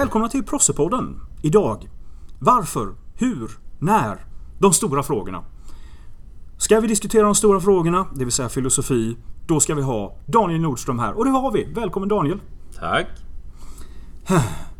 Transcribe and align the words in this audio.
Välkomna 0.00 0.28
till 0.28 0.42
Prossepodden. 0.42 1.20
Idag. 1.42 1.88
Varför? 2.38 2.94
Hur? 3.14 3.50
När? 3.78 4.26
De 4.58 4.72
stora 4.72 5.02
frågorna. 5.02 5.44
Ska 6.58 6.80
vi 6.80 6.88
diskutera 6.88 7.22
de 7.22 7.34
stora 7.34 7.60
frågorna, 7.60 8.06
det 8.14 8.24
vill 8.24 8.32
säga 8.32 8.48
filosofi, 8.48 9.16
då 9.46 9.60
ska 9.60 9.74
vi 9.74 9.82
ha 9.82 10.16
Daniel 10.26 10.60
Nordström 10.60 10.98
här. 10.98 11.12
Och 11.12 11.24
det 11.24 11.30
har 11.30 11.52
vi. 11.52 11.72
Välkommen 11.74 12.08
Daniel. 12.08 12.40
Tack. 12.78 13.06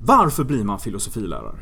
Varför 0.04 0.44
blir 0.44 0.64
man 0.64 0.78
filosofilärare? 0.78 1.58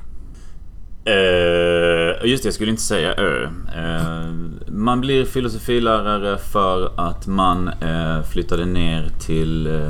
Uh, 1.09 2.29
just 2.29 2.43
det, 2.43 2.47
jag 2.47 2.55
skulle 2.55 2.71
inte 2.71 2.83
säga 2.83 3.15
ö. 3.15 3.45
Uh, 3.45 4.33
man 4.67 5.01
blir 5.01 5.25
filosofilärare 5.25 6.39
för 6.39 6.93
att 6.97 7.27
man 7.27 7.69
uh, 7.69 8.23
flyttade 8.23 8.65
ner 8.67 9.09
till 9.21 9.81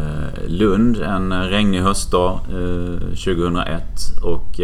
Lund 0.46 0.96
en 0.96 1.48
regnig 1.48 1.80
höstdag 1.80 2.40
2001 3.08 3.82
och 4.22 4.60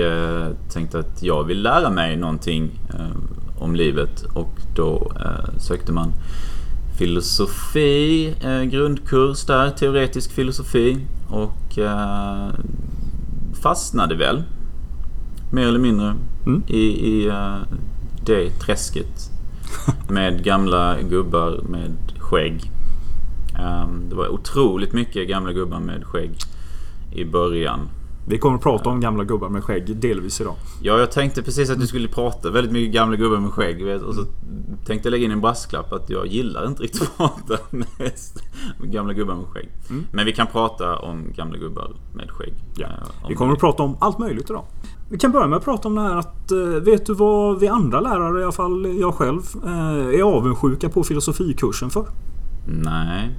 tänkte 0.72 0.98
att 0.98 1.22
jag 1.22 1.44
vill 1.44 1.62
lära 1.62 1.90
mig 1.90 2.16
någonting 2.16 2.70
om 3.58 3.74
livet. 3.74 4.22
Och 4.34 4.50
då 4.76 5.12
sökte 5.58 5.92
man 5.92 6.12
filosofi, 6.98 8.34
grundkurs 8.70 9.46
där, 9.46 9.70
teoretisk 9.70 10.32
filosofi. 10.32 11.06
Och 11.28 11.78
fastnade 13.62 14.14
väl 14.14 14.42
mer 15.54 15.66
eller 15.66 15.78
mindre 15.78 16.14
mm. 16.46 16.62
i, 16.66 17.08
i 17.08 17.28
uh, 17.28 17.56
det 18.26 18.50
träsket. 18.50 19.30
Med 20.08 20.44
gamla 20.44 20.96
gubbar 21.02 21.60
med 21.68 21.92
skägg. 22.18 22.70
Um, 23.58 24.08
det 24.08 24.14
var 24.14 24.28
otroligt 24.28 24.92
mycket 24.92 25.28
gamla 25.28 25.52
gubbar 25.52 25.80
med 25.80 26.04
skägg 26.04 26.36
i 27.12 27.24
början. 27.24 27.88
Vi 28.26 28.38
kommer 28.38 28.56
att 28.56 28.62
prata 28.62 28.90
om 28.90 29.00
gamla 29.00 29.24
gubbar 29.24 29.48
med 29.48 29.64
skägg 29.64 29.96
delvis 29.96 30.40
idag. 30.40 30.54
Ja, 30.82 30.98
jag 30.98 31.12
tänkte 31.12 31.42
precis 31.42 31.70
att 31.70 31.80
du 31.80 31.86
skulle 31.86 32.08
prata 32.08 32.50
väldigt 32.50 32.72
mycket 32.72 32.94
gamla 32.94 33.16
gubbar 33.16 33.38
med 33.38 33.50
skägg. 33.50 33.84
Vet, 33.84 34.02
och 34.02 34.14
så 34.14 34.24
tänkte 34.86 35.08
jag 35.08 35.10
lägga 35.10 35.24
in 35.24 35.30
en 35.30 35.40
brasklapp 35.40 35.92
att 35.92 36.10
jag 36.10 36.26
gillar 36.26 36.66
inte 36.66 36.82
riktigt 36.82 37.02
att 37.02 37.16
prata 37.16 37.58
med, 37.70 38.12
gamla 38.82 39.12
gubbar 39.12 39.34
med 39.34 39.46
skägg. 39.46 39.68
Mm. 39.90 40.06
Men 40.12 40.26
vi 40.26 40.32
kan 40.32 40.46
prata 40.46 40.98
om 40.98 41.32
gamla 41.36 41.58
gubbar 41.58 41.90
med 42.14 42.30
skägg. 42.30 42.54
Ja. 42.76 42.86
Eh, 42.86 43.28
vi 43.28 43.34
kommer 43.34 43.52
att 43.52 43.60
prata 43.60 43.82
om 43.82 43.96
allt 44.00 44.18
möjligt 44.18 44.50
idag. 44.50 44.64
Vi 45.10 45.18
kan 45.18 45.32
börja 45.32 45.46
med 45.46 45.56
att 45.56 45.64
prata 45.64 45.88
om 45.88 45.94
det 45.94 46.00
här 46.00 46.16
att 46.16 46.52
eh, 46.52 46.58
vet 46.58 47.06
du 47.06 47.14
vad 47.14 47.60
vi 47.60 47.68
andra 47.68 48.00
lärare, 48.00 48.40
i 48.40 48.42
alla 48.42 48.52
fall 48.52 48.96
jag 49.00 49.14
själv, 49.14 49.42
eh, 49.64 50.20
är 50.20 50.22
avundsjuka 50.22 50.88
på 50.88 51.04
filosofikursen 51.04 51.90
för? 51.90 52.06
Nej. 52.66 53.30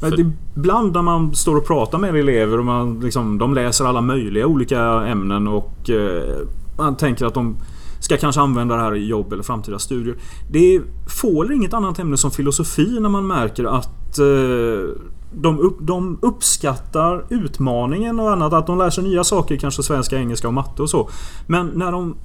För... 0.00 0.20
Ibland 0.56 0.92
när 0.92 1.02
man 1.02 1.34
står 1.34 1.56
och 1.56 1.66
pratar 1.66 1.98
med 1.98 2.16
elever 2.16 2.58
och 2.58 2.64
man 2.64 3.00
liksom, 3.00 3.38
de 3.38 3.54
läser 3.54 3.84
alla 3.84 4.00
möjliga 4.00 4.46
olika 4.46 4.80
ämnen 5.06 5.48
och 5.48 5.90
eh, 5.90 6.46
man 6.78 6.96
tänker 6.96 7.26
att 7.26 7.34
de 7.34 7.56
ska 8.00 8.16
kanske 8.16 8.40
använda 8.40 8.76
det 8.76 8.82
här 8.82 8.94
i 8.94 9.06
jobb 9.06 9.32
eller 9.32 9.42
framtida 9.42 9.78
studier. 9.78 10.16
Det 10.50 10.80
får 11.20 11.52
inget 11.52 11.74
annat 11.74 11.98
ämne 11.98 12.16
som 12.16 12.30
filosofi 12.30 13.00
när 13.00 13.08
man 13.08 13.26
märker 13.26 13.64
att 13.64 14.18
eh, 14.18 15.00
de, 15.32 15.58
upp, 15.58 15.76
de 15.80 16.18
uppskattar 16.22 17.24
utmaningen 17.28 18.20
och 18.20 18.32
annat. 18.32 18.52
Att 18.52 18.66
de 18.66 18.78
lär 18.78 18.90
sig 18.90 19.04
nya 19.04 19.24
saker, 19.24 19.56
kanske 19.56 19.82
svenska, 19.82 20.16
engelska 20.16 20.48
och 20.48 20.54
matte 20.54 20.82
och 20.82 20.90
så. 20.90 21.08
Men 21.46 21.66
när 21.66 21.92
de 21.92 22.16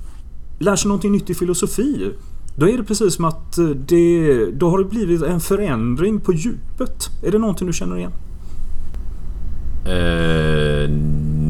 lär 0.60 0.76
sig 0.76 0.88
någonting 0.88 1.12
nytt 1.12 1.30
i 1.30 1.34
filosofi 1.34 2.12
då 2.56 2.70
är 2.70 2.78
det 2.78 2.84
precis 2.84 3.16
som 3.16 3.26
att 3.26 3.58
eh, 3.58 3.66
det, 3.66 4.46
då 4.52 4.70
har 4.70 4.78
det 4.78 4.86
blivit 4.86 5.24
en 5.24 5.40
förändring 5.40 6.20
på 6.20 6.34
djupet. 6.34 7.10
Är 7.24 7.32
det 7.32 7.38
någonting 7.38 7.68
du 7.68 7.74
känner 7.74 7.98
igen? 7.98 8.12
Uh, 9.88 10.90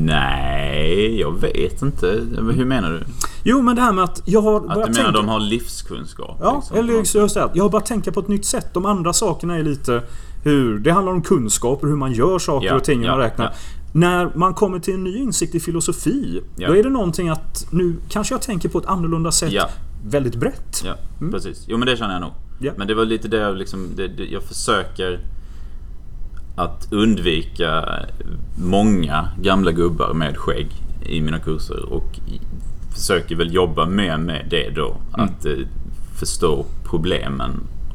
nej, 0.05 1.19
jag 1.19 1.41
vet 1.41 1.81
inte. 1.81 2.07
Hur 2.55 2.65
menar 2.65 2.91
du? 2.91 3.03
Jo, 3.43 3.61
men 3.61 3.75
det 3.75 3.81
här 3.81 3.91
med 3.91 4.03
att 4.03 4.21
jag 4.25 4.41
har 4.41 4.55
Att 4.55 4.61
du 4.61 4.67
menar 4.67 4.93
tänka... 4.93 5.11
de 5.11 5.27
har 5.27 5.39
livskunskap? 5.39 6.37
Ja, 6.41 6.55
liksom. 6.55 6.77
eller 6.77 6.93
just 6.93 7.13
det. 7.13 7.49
Jag 7.53 7.63
har 7.63 7.69
börjat 7.69 7.85
tänka 7.85 8.11
på 8.11 8.19
ett 8.19 8.27
nytt 8.27 8.45
sätt. 8.45 8.73
De 8.73 8.85
andra 8.85 9.13
sakerna 9.13 9.57
är 9.57 9.63
lite 9.63 10.01
hur... 10.43 10.79
Det 10.79 10.91
handlar 10.91 11.13
om 11.13 11.21
kunskaper, 11.21 11.87
hur 11.87 11.95
man 11.95 12.11
gör 12.13 12.39
saker 12.39 12.67
ja, 12.67 12.75
och 12.75 12.83
ting. 12.83 13.03
Ja, 13.03 13.11
man 13.11 13.19
räknar. 13.19 13.45
Ja. 13.45 13.51
När 13.93 14.31
man 14.35 14.53
kommer 14.53 14.79
till 14.79 14.93
en 14.93 15.03
ny 15.03 15.17
insikt 15.17 15.55
i 15.55 15.59
filosofi, 15.59 16.41
ja. 16.55 16.67
då 16.67 16.75
är 16.75 16.83
det 16.83 16.89
någonting 16.89 17.29
att 17.29 17.67
nu 17.71 17.95
kanske 18.09 18.33
jag 18.33 18.41
tänker 18.41 18.69
på 18.69 18.77
ett 18.77 18.85
annorlunda 18.85 19.31
sätt 19.31 19.53
väldigt 20.03 20.35
brett. 20.35 20.81
Ja, 20.85 20.95
mm. 21.21 21.31
precis. 21.33 21.65
Jo 21.67 21.77
men 21.77 21.85
det 21.87 21.97
känner 21.97 22.13
jag 22.13 22.21
nog. 22.21 22.31
Ja. 22.59 22.73
Men 22.77 22.87
det 22.87 22.93
var 22.93 23.05
lite 23.05 23.27
det 23.27 23.37
jag 23.37 23.57
liksom, 23.57 23.89
det, 23.95 24.07
det, 24.07 24.25
jag 24.25 24.43
försöker 24.43 25.19
att 26.55 26.87
undvika 26.91 27.85
många 28.55 29.29
gamla 29.41 29.71
gubbar 29.71 30.13
med 30.13 30.37
skägg 30.37 30.67
i 31.05 31.21
mina 31.21 31.39
kurser 31.39 31.93
och 31.93 32.19
försöker 32.93 33.35
väl 33.35 33.53
jobba 33.53 33.85
mer 33.85 34.17
med 34.17 34.47
det 34.49 34.69
då. 34.69 34.97
Mm. 35.13 35.25
Att 35.25 35.45
eh, 35.45 35.57
förstå 36.19 36.65
problemen 36.83 37.51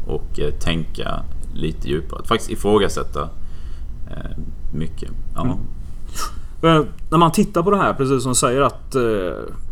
och 0.06 0.40
eh, 0.40 0.50
tänka 0.50 1.22
lite 1.54 1.88
djupare. 1.88 2.20
Att 2.20 2.28
faktiskt 2.28 2.50
ifrågasätta 2.50 3.22
eh, 4.10 4.38
mycket. 4.74 5.10
Ja. 5.34 5.42
Mm. 5.42 5.56
När 6.60 7.16
man 7.18 7.32
tittar 7.32 7.62
på 7.62 7.70
det 7.70 7.76
här, 7.76 7.94
precis 7.94 8.22
som 8.22 8.34
säger 8.34 8.60
att... 8.60 8.94
Eh, 8.94 9.02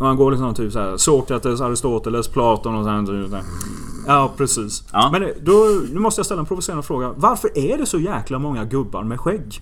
man 0.01 0.17
går 0.17 0.31
liksom 0.31 0.55
typ 0.55 0.73
såhär 0.73 0.97
Sokrates, 0.97 1.61
Aristoteles, 1.61 2.29
Platon 2.29 2.75
och 2.75 2.85
sånt. 2.85 3.45
Ja, 4.07 4.33
precis. 4.37 4.85
Ja. 4.93 5.09
Men 5.13 5.33
då, 5.43 5.53
nu 5.93 6.01
måste 6.01 6.19
jag 6.19 6.27
ställa 6.27 6.41
en 6.41 6.47
provocerande 6.47 6.83
fråga. 6.83 7.13
Varför 7.17 7.59
är 7.59 7.79
det 7.79 7.87
så 7.87 7.99
jäkla 7.99 8.39
många 8.39 8.65
gubbar 8.65 9.03
med 9.03 9.21
skägg? 9.21 9.61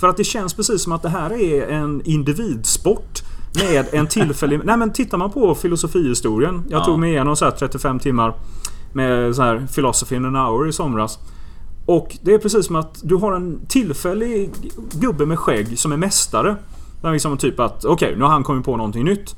För 0.00 0.08
att 0.08 0.16
det 0.16 0.24
känns 0.24 0.54
precis 0.54 0.82
som 0.82 0.92
att 0.92 1.02
det 1.02 1.08
här 1.08 1.32
är 1.32 1.68
en 1.68 2.02
individsport. 2.04 3.22
Med 3.54 3.86
en 3.92 4.06
tillfällig... 4.06 4.60
nej 4.64 4.76
men 4.76 4.92
tittar 4.92 5.18
man 5.18 5.30
på 5.30 5.54
filosofihistorien. 5.54 6.64
Jag 6.68 6.80
ja. 6.80 6.84
tog 6.84 6.98
mig 6.98 7.10
igenom 7.10 7.36
så 7.36 7.44
här 7.44 7.52
35 7.52 7.98
timmar 7.98 8.34
med 8.92 9.36
så 9.36 9.42
här 9.42 9.66
Philosophy 9.74 10.16
in 10.16 10.24
an 10.24 10.36
hour 10.36 10.68
i 10.68 10.72
somras. 10.72 11.18
Och 11.90 12.16
det 12.22 12.34
är 12.34 12.38
precis 12.38 12.66
som 12.66 12.76
att 12.76 13.00
du 13.02 13.16
har 13.16 13.32
en 13.32 13.66
tillfällig 13.66 14.50
gubbe 14.92 15.26
med 15.26 15.38
skägg 15.38 15.78
som 15.78 15.92
är 15.92 15.96
mästare. 15.96 16.56
Där 17.02 17.12
liksom 17.12 17.36
typ 17.36 17.60
att 17.60 17.84
okej, 17.84 18.06
okay, 18.06 18.18
nu 18.18 18.24
har 18.24 18.30
han 18.30 18.44
kommit 18.44 18.64
på 18.64 18.76
någonting 18.76 19.04
nytt. 19.04 19.36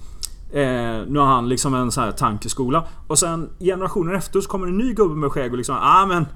Eh, 0.52 0.62
nu 1.08 1.18
har 1.18 1.26
han 1.26 1.48
liksom 1.48 1.74
en 1.74 1.92
sån 1.92 2.04
här 2.04 2.12
tankeskola. 2.12 2.84
Och 3.06 3.18
sen 3.18 3.48
generationer 3.60 4.14
efter 4.14 4.40
så 4.40 4.48
kommer 4.48 4.66
en 4.66 4.78
ny 4.78 4.94
gubbe 4.94 5.14
med 5.14 5.32
skägg 5.32 5.52
och 5.52 5.56
liksom 5.56 5.76
ah 5.80 6.06
men 6.06 6.26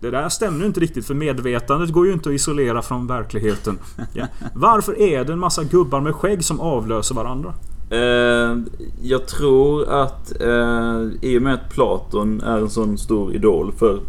Det 0.00 0.10
där 0.10 0.28
stämmer 0.28 0.66
inte 0.66 0.80
riktigt 0.80 1.06
för 1.06 1.14
medvetandet 1.14 1.92
går 1.92 2.06
ju 2.06 2.12
inte 2.12 2.28
att 2.28 2.34
isolera 2.34 2.82
från 2.82 3.06
verkligheten. 3.06 3.78
Ja. 4.12 4.26
Varför 4.54 5.00
är 5.00 5.24
det 5.24 5.32
en 5.32 5.38
massa 5.38 5.64
gubbar 5.64 6.00
med 6.00 6.14
skägg 6.14 6.44
som 6.44 6.60
avlöser 6.60 7.14
varandra? 7.14 7.54
Eh, 7.90 8.58
jag 9.02 9.26
tror 9.26 9.88
att 9.88 10.40
eh, 10.40 11.00
i 11.20 11.38
och 11.38 11.42
med 11.42 11.54
att 11.54 11.70
Platon 11.70 12.40
är 12.40 12.58
en 12.58 12.70
sån 12.70 12.98
stor 12.98 13.34
idol 13.34 13.72
för 13.72 14.00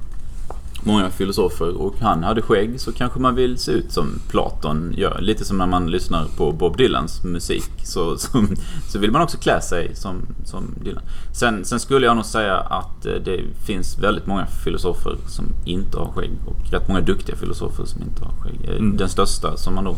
många 0.86 1.10
filosofer 1.10 1.82
och 1.82 1.96
han 2.00 2.24
hade 2.24 2.42
skägg 2.42 2.80
så 2.80 2.92
kanske 2.92 3.20
man 3.20 3.36
vill 3.36 3.58
se 3.58 3.72
ut 3.72 3.92
som 3.92 4.20
Platon 4.28 4.94
gör. 4.98 5.22
Lite 5.22 5.46
som 5.46 5.58
när 5.58 5.66
man 5.66 5.92
lyssnar 5.92 6.26
på 6.38 6.52
Bob 6.52 6.78
Dylans 6.78 7.24
musik 7.24 7.72
så, 7.84 8.18
så, 8.18 8.46
så 8.90 9.00
vill 9.00 9.12
man 9.12 9.22
också 9.22 9.38
klä 9.38 9.62
sig 9.62 9.96
som, 9.96 10.22
som 10.44 10.64
Dylan. 10.84 11.04
Sen, 11.34 11.66
sen 11.66 11.80
skulle 11.80 12.06
jag 12.06 12.16
nog 12.16 12.26
säga 12.26 12.58
att 12.58 13.06
eh, 13.06 13.14
det 13.14 13.42
finns 13.66 14.00
väldigt 14.00 14.28
många 14.28 14.46
filosofer 14.46 15.18
som 15.28 15.46
inte 15.66 15.98
har 15.98 16.06
skägg 16.06 16.32
och 16.46 16.72
rätt 16.72 16.88
många 16.88 17.02
duktiga 17.02 17.36
filosofer 17.36 17.86
som 17.86 18.02
inte 18.02 18.26
har 18.26 18.32
skägg. 18.32 18.70
Eh, 18.70 18.76
mm. 18.76 18.98
Den 18.98 19.10
största 19.10 19.58
som 19.58 19.76
man 19.76 19.84
då 19.84 19.96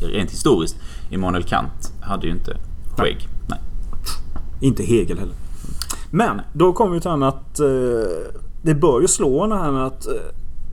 rent 0.00 0.30
historiskt, 0.30 0.76
Immanuel 1.10 1.44
Kant, 1.44 1.92
hade 2.00 2.26
ju 2.26 2.32
inte 2.32 2.56
skägg. 2.96 3.28
Nej. 3.48 3.48
Nej. 3.50 3.60
Inte 4.60 4.82
Hegel 4.82 5.18
heller. 5.18 5.34
Men 6.10 6.40
då 6.52 6.72
kommer 6.72 6.94
vi 6.94 7.00
till 7.00 7.10
annat 7.10 7.60
eh, 7.60 7.66
det 8.62 8.74
bör 8.74 9.00
ju 9.00 9.08
slå 9.08 9.44
en 9.44 9.52
här 9.52 9.70
med 9.70 9.86
att 9.86 10.06
eh, 10.06 10.12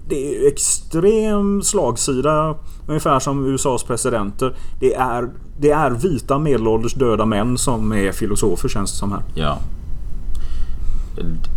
det 0.07 0.35
är 0.35 0.47
extrem 0.47 1.61
slagsida. 1.61 2.55
Ungefär 2.87 3.19
som 3.19 3.45
USAs 3.45 3.83
presidenter. 3.83 4.53
Det 4.79 4.95
är, 4.95 5.29
det 5.59 5.71
är 5.71 5.91
vita 5.91 6.39
medelålders 6.39 6.93
döda 6.93 7.25
män 7.25 7.57
som 7.57 7.93
är 7.93 8.11
filosofer 8.11 8.69
känns 8.69 8.91
det 8.91 8.97
som 8.97 9.11
här. 9.11 9.21
Ja. 9.35 9.57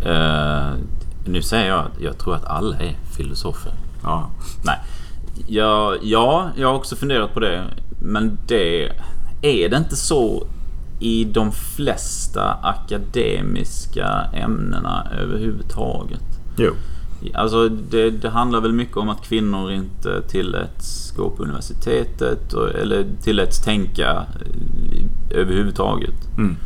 Uh, 0.07 0.79
nu 1.27 1.43
säger 1.43 1.69
jag 1.69 1.79
att 1.79 2.01
jag 2.01 2.19
tror 2.19 2.35
att 2.35 2.45
alla 2.45 2.77
är 2.77 2.97
filosofer. 3.17 3.73
Ja. 4.03 4.31
Nej. 4.65 4.79
Ja, 5.47 5.95
ja, 6.03 6.51
jag 6.57 6.69
har 6.69 6.75
också 6.75 6.97
funderat 6.97 7.35
på 7.35 7.41
det. 7.41 7.65
Men 8.01 8.39
det... 8.49 8.93
Är 9.43 9.69
det 9.69 9.77
inte 9.77 9.97
så 9.97 10.47
i 11.01 11.25
de 11.25 11.53
flesta 11.53 12.59
akademiska 12.63 14.25
ämnena 14.33 15.09
överhuvudtaget. 15.21 16.32
Jo. 16.57 16.73
Alltså 17.35 17.69
det, 17.69 18.11
det, 18.11 18.29
handlar 18.29 18.61
väl 18.61 18.73
mycket 18.73 18.97
om 18.97 19.09
att 19.09 19.23
kvinnor 19.23 19.73
inte 19.73 20.23
tilläts 20.23 21.13
gå 21.17 21.31
på 21.31 21.43
universitetet 21.43 22.53
och, 22.53 22.69
eller 22.69 23.07
tilläts 23.23 23.65
tänka 23.65 24.11
eh, 24.11 25.39
överhuvudtaget. 25.39 26.37
Mm. 26.39 26.57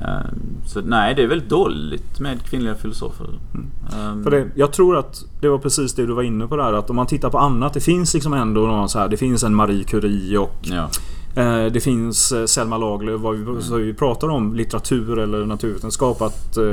Eh, 0.00 0.26
så 0.66 0.80
nej, 0.80 1.14
det 1.14 1.22
är 1.22 1.26
väldigt 1.26 1.48
dåligt 1.48 2.20
med 2.20 2.42
kvinnliga 2.42 2.74
filosofer. 2.74 3.26
Mm. 3.54 3.66
Um, 4.10 4.24
För 4.24 4.30
det, 4.30 4.46
jag 4.54 4.72
tror 4.72 4.96
att 4.96 5.24
det 5.40 5.48
var 5.48 5.58
precis 5.58 5.94
det 5.94 6.06
du 6.06 6.12
var 6.12 6.22
inne 6.22 6.46
på 6.46 6.56
där. 6.56 6.72
Att 6.72 6.90
om 6.90 6.96
man 6.96 7.06
tittar 7.06 7.30
på 7.30 7.38
annat. 7.38 7.74
Det 7.74 7.80
finns 7.80 8.14
liksom 8.14 8.32
ändå 8.32 8.60
någon 8.60 8.88
så 8.88 8.98
här. 8.98 9.08
Det 9.08 9.16
finns 9.16 9.42
en 9.42 9.54
Marie 9.54 9.84
Curie 9.84 10.38
och 10.38 10.58
ja. 10.62 10.88
Eh, 11.36 11.72
det 11.72 11.80
finns 11.80 12.32
eh, 12.32 12.44
Selma 12.44 12.78
Lagerlöf, 12.78 13.20
vad 13.20 13.36
vi, 13.36 13.42
mm. 13.42 13.62
så 13.62 13.76
vi 13.76 13.94
pratar 13.94 14.28
om 14.28 14.54
litteratur 14.54 15.18
eller 15.18 15.46
naturvetenskap. 15.46 16.22
Att 16.22 16.56
eh, 16.56 16.64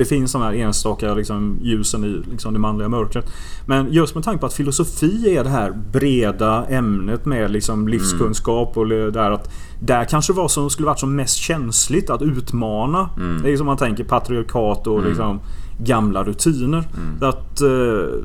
det 0.00 0.06
finns 0.06 0.32
de 0.32 0.42
här 0.42 0.52
enstaka 0.52 1.14
liksom, 1.14 1.58
ljusen 1.62 2.04
i 2.04 2.22
liksom, 2.30 2.52
det 2.52 2.58
manliga 2.58 2.88
mörkret. 2.88 3.32
Men 3.66 3.92
just 3.92 4.14
med 4.14 4.24
tanke 4.24 4.40
på 4.40 4.46
att 4.46 4.52
filosofi 4.52 5.36
är 5.36 5.44
det 5.44 5.50
här 5.50 5.72
breda 5.92 6.66
ämnet 6.66 7.26
med 7.26 7.50
liksom, 7.50 7.88
livskunskap 7.88 8.76
och 8.76 8.88
det 8.88 9.10
där 9.10 9.30
att 9.30 9.50
där 9.80 10.04
kanske 10.04 10.32
var 10.32 10.48
som 10.48 10.70
skulle 10.70 10.86
varit 10.86 10.98
som 10.98 11.16
mest 11.16 11.36
känsligt 11.36 12.10
att 12.10 12.22
utmana. 12.22 13.10
Mm. 13.16 13.42
Det 13.42 13.52
är 13.52 13.56
som 13.56 13.66
man 13.66 13.76
tänker 13.76 14.04
patriarkat 14.04 14.86
och 14.86 14.98
mm. 14.98 15.08
liksom, 15.08 15.40
gamla 15.78 16.24
rutiner. 16.24 16.88
Mm. 16.96 17.28
Att, 17.28 17.60
eh, 17.60 18.24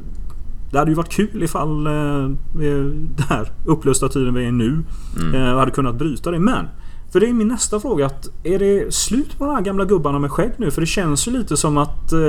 det 0.72 0.80
hade 0.80 0.92
ju 0.92 0.96
varit 0.96 1.14
kul 1.14 1.44
ifall 1.44 1.88
eh, 1.88 2.30
den 2.54 3.26
här 3.30 3.52
upplösta 3.66 4.10
tiden 4.10 4.34
vi 4.34 4.46
är 4.46 4.52
nu 4.52 4.84
mm. 5.20 5.36
eh, 5.36 5.58
hade 5.58 5.72
kunnat 5.72 5.96
bryta 5.96 6.32
det. 6.32 6.40
Men 6.40 6.66
för 7.16 7.20
det 7.20 7.30
är 7.30 7.34
min 7.34 7.48
nästa 7.48 7.80
fråga. 7.80 8.06
Att 8.06 8.28
är 8.44 8.60
det 8.60 8.94
slut 8.94 9.38
på 9.38 9.46
de 9.46 9.56
här 9.56 9.62
gamla 9.62 9.86
gubbarna 9.86 10.20
med 10.20 10.32
skägg 10.32 10.52
nu? 10.58 10.72
För 10.72 10.82
det 10.82 10.88
känns 10.88 11.28
ju 11.28 11.32
lite 11.32 11.58
som 11.58 11.78
att 11.78 12.14
eh, 12.14 12.20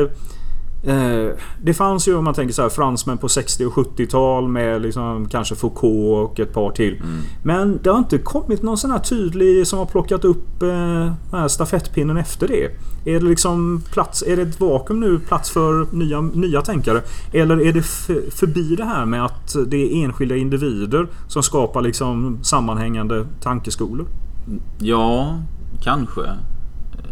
Eh, 0.86 1.30
det 1.62 1.74
fanns 1.74 2.08
ju 2.08 2.16
om 2.16 2.24
man 2.24 2.34
tänker 2.34 2.54
så 2.54 2.62
här 2.62 2.68
fransmän 2.68 3.18
på 3.18 3.28
60 3.28 3.66
och 3.66 3.72
70-tal 3.72 4.48
med 4.48 4.82
liksom 4.82 5.28
kanske 5.28 5.54
Foucault 5.54 6.30
och 6.30 6.40
ett 6.40 6.52
par 6.52 6.70
till. 6.70 6.94
Mm. 6.94 7.20
Men 7.42 7.78
det 7.82 7.90
har 7.90 7.98
inte 7.98 8.18
kommit 8.18 8.62
någon 8.62 8.78
sån 8.78 8.90
här 8.90 8.98
tydlig 8.98 9.66
som 9.66 9.78
har 9.78 9.86
plockat 9.86 10.24
upp 10.24 10.62
eh, 10.62 11.46
stafettpinnen 11.46 12.16
efter 12.16 12.48
det. 12.48 12.64
Är 13.10 13.20
det 13.20 13.26
liksom 13.26 13.82
plats, 13.92 14.22
är 14.22 14.36
det 14.36 14.42
ett 14.42 14.60
vakuum 14.60 15.00
nu, 15.00 15.18
plats 15.18 15.50
för 15.50 15.86
nya, 15.90 16.20
nya 16.20 16.62
tänkare? 16.62 17.02
Eller 17.32 17.60
är 17.60 17.72
det 17.72 17.82
förbi 18.30 18.76
det 18.76 18.84
här 18.84 19.04
med 19.04 19.24
att 19.24 19.56
det 19.66 19.76
är 19.76 20.04
enskilda 20.04 20.36
individer 20.36 21.06
som 21.28 21.42
skapar 21.42 21.82
liksom 21.82 22.38
sammanhängande 22.42 23.26
tankeskolor? 23.42 24.06
Ja, 24.78 25.38
kanske. 25.82 26.22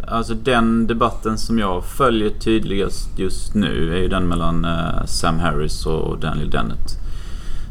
Alltså 0.07 0.35
den 0.35 0.87
debatten 0.87 1.39
som 1.39 1.59
jag 1.59 1.85
följer 1.85 2.31
tydligast 2.31 3.19
just 3.19 3.55
nu 3.55 3.95
är 3.95 3.99
ju 3.99 4.09
den 4.09 4.29
mellan 4.29 4.65
uh, 4.65 5.05
Sam 5.05 5.39
Harris 5.39 5.87
och 5.87 6.19
Daniel 6.19 6.51
Dennett. 6.51 6.99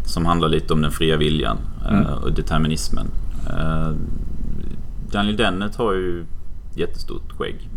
Som 0.06 0.26
handlar 0.26 0.50
lite 0.50 0.74
om 0.74 0.82
den 0.82 0.92
fria 0.92 1.18
viljan 1.18 1.58
uh, 1.86 1.94
mm. 1.94 2.14
och 2.14 2.34
determinismen. 2.34 3.08
Uh, 3.50 3.96
Daniel 5.12 5.38
Dennett 5.38 5.76
har 5.76 5.94
ju 5.94 6.26
jättestort 6.76 7.32
skägg. 7.38 7.70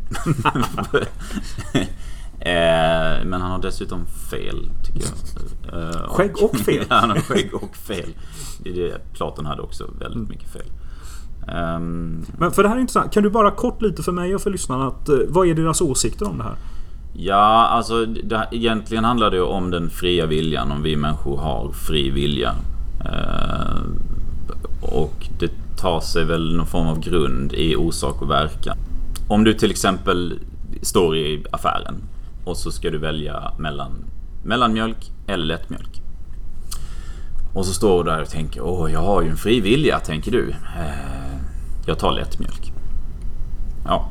Men 3.24 3.40
han 3.40 3.50
har 3.50 3.62
dessutom 3.62 4.06
fel, 4.30 4.68
tycker 4.84 5.00
jag. 5.00 6.10
Skägg 6.10 6.42
och 6.42 6.56
fel? 6.66 6.84
han 6.88 7.10
har 7.10 7.16
skägg 7.16 7.54
och 7.54 7.76
fel. 7.76 8.14
Det 8.58 8.70
är 8.70 8.74
det 8.74 9.12
Platon 9.12 9.46
hade 9.46 9.62
också 9.62 9.90
väldigt 10.00 10.28
mycket 10.28 10.48
fel. 10.48 10.66
Um, 11.48 12.24
Men 12.38 12.52
för 12.52 12.62
det 12.62 12.68
här 12.68 12.76
är 12.76 12.80
intressant. 12.80 13.12
Kan 13.12 13.22
du 13.22 13.30
bara 13.30 13.50
kort 13.50 13.82
lite 13.82 14.02
för 14.02 14.12
mig 14.12 14.34
och 14.34 14.40
för 14.40 14.50
lyssnarna. 14.50 14.86
Att, 14.86 15.08
eh, 15.08 15.16
vad 15.28 15.48
är 15.48 15.54
deras 15.54 15.80
åsikter 15.80 16.28
om 16.28 16.38
det 16.38 16.44
här? 16.44 16.54
Ja, 17.12 17.66
alltså 17.66 18.06
det, 18.06 18.48
egentligen 18.52 19.04
handlar 19.04 19.30
det 19.30 19.40
om 19.40 19.70
den 19.70 19.90
fria 19.90 20.26
viljan. 20.26 20.72
Om 20.72 20.82
vi 20.82 20.96
människor 20.96 21.36
har 21.36 21.72
fri 21.72 22.10
vilja. 22.10 22.54
Uh, 23.04 23.82
och 24.80 25.28
det 25.38 25.50
tar 25.76 26.00
sig 26.00 26.24
väl 26.24 26.56
någon 26.56 26.66
form 26.66 26.86
av 26.86 27.00
grund 27.00 27.52
i 27.52 27.76
orsak 27.76 28.22
och 28.22 28.30
verkan. 28.30 28.76
Om 29.28 29.44
du 29.44 29.54
till 29.54 29.70
exempel 29.70 30.38
står 30.82 31.16
i 31.16 31.44
affären 31.50 31.94
och 32.44 32.56
så 32.56 32.70
ska 32.70 32.90
du 32.90 32.98
välja 32.98 33.52
mellan 33.58 33.90
mellanmjölk 34.44 35.12
eller 35.26 35.44
lättmjölk. 35.44 36.02
Och 37.54 37.66
så 37.66 37.72
står 37.72 38.04
du 38.04 38.10
där 38.10 38.22
och 38.22 38.28
tänker, 38.28 38.60
åh 38.60 38.92
jag 38.92 39.00
har 39.00 39.22
ju 39.22 39.28
en 39.28 39.36
fri 39.36 39.60
vilja, 39.60 40.00
tänker 40.00 40.32
du. 40.32 40.54
Jag 41.86 41.98
tar 41.98 42.12
lättmjölk. 42.12 42.72
Ja. 43.84 44.10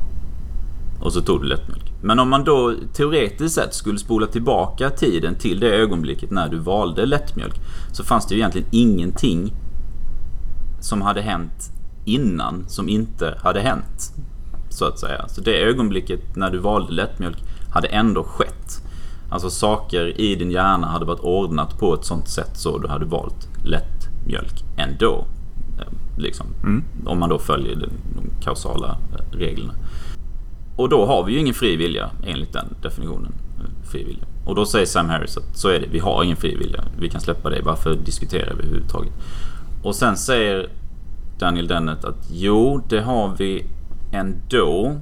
Och 1.01 1.13
så 1.13 1.21
tog 1.21 1.41
du 1.41 1.47
lättmjölk. 1.47 1.93
Men 2.01 2.19
om 2.19 2.29
man 2.29 2.43
då 2.43 2.73
teoretiskt 2.93 3.55
sett 3.55 3.73
skulle 3.73 3.99
spola 3.99 4.27
tillbaka 4.27 4.89
tiden 4.89 5.35
till 5.35 5.59
det 5.59 5.69
ögonblicket 5.69 6.31
när 6.31 6.49
du 6.49 6.57
valde 6.57 7.05
lättmjölk. 7.05 7.55
Så 7.91 8.03
fanns 8.03 8.27
det 8.27 8.35
ju 8.35 8.39
egentligen 8.39 8.67
ingenting 8.71 9.53
som 10.79 11.01
hade 11.01 11.21
hänt 11.21 11.71
innan 12.05 12.65
som 12.67 12.89
inte 12.89 13.37
hade 13.43 13.61
hänt. 13.61 14.13
Så 14.69 14.85
att 14.85 14.99
säga. 14.99 15.27
Så 15.27 15.41
det 15.41 15.63
ögonblicket 15.63 16.35
när 16.35 16.51
du 16.51 16.57
valde 16.57 16.93
lättmjölk 16.93 17.37
hade 17.73 17.87
ändå 17.87 18.23
skett. 18.23 18.81
Alltså 19.29 19.49
saker 19.49 20.21
i 20.21 20.35
din 20.35 20.51
hjärna 20.51 20.87
hade 20.87 21.05
varit 21.05 21.19
ordnat 21.19 21.79
på 21.79 21.93
ett 21.93 22.05
sånt 22.05 22.29
sätt 22.29 22.51
så 22.53 22.77
du 22.77 22.87
hade 22.87 23.05
valt 23.05 23.47
lättmjölk 23.63 24.63
ändå. 24.77 25.25
Liksom. 26.17 26.47
Mm. 26.63 26.83
Om 27.05 27.19
man 27.19 27.29
då 27.29 27.39
följer 27.39 27.75
de, 27.75 27.89
kausala 28.43 28.97
eh, 29.13 29.37
reglerna. 29.37 29.73
Och 30.75 30.89
då 30.89 31.05
har 31.05 31.23
vi 31.23 31.33
ju 31.33 31.39
ingen 31.39 31.53
fri 31.53 31.75
vilja 31.75 32.09
enligt 32.23 32.53
den 32.53 32.65
definitionen. 32.81 33.33
Eh, 33.59 33.89
fri 33.91 34.03
vilja. 34.03 34.23
Och 34.45 34.55
då 34.55 34.65
säger 34.65 34.85
Sam 34.85 35.09
Harris 35.09 35.37
att 35.37 35.57
så 35.57 35.69
är 35.69 35.79
det. 35.79 35.87
Vi 35.91 35.99
har 35.99 36.23
ingen 36.23 36.37
fri 36.37 36.55
vilja. 36.55 36.83
Vi 36.99 37.09
kan 37.09 37.21
släppa 37.21 37.49
det. 37.49 37.61
Varför 37.61 37.95
diskuterar 37.95 38.53
vi 38.53 38.63
överhuvudtaget? 38.63 39.13
Och 39.83 39.95
sen 39.95 40.17
säger 40.17 40.69
Daniel 41.39 41.67
Dennett 41.67 42.05
att 42.05 42.29
jo, 42.31 42.81
det 42.89 43.01
har 43.01 43.35
vi 43.37 43.65
ändå. 44.11 44.97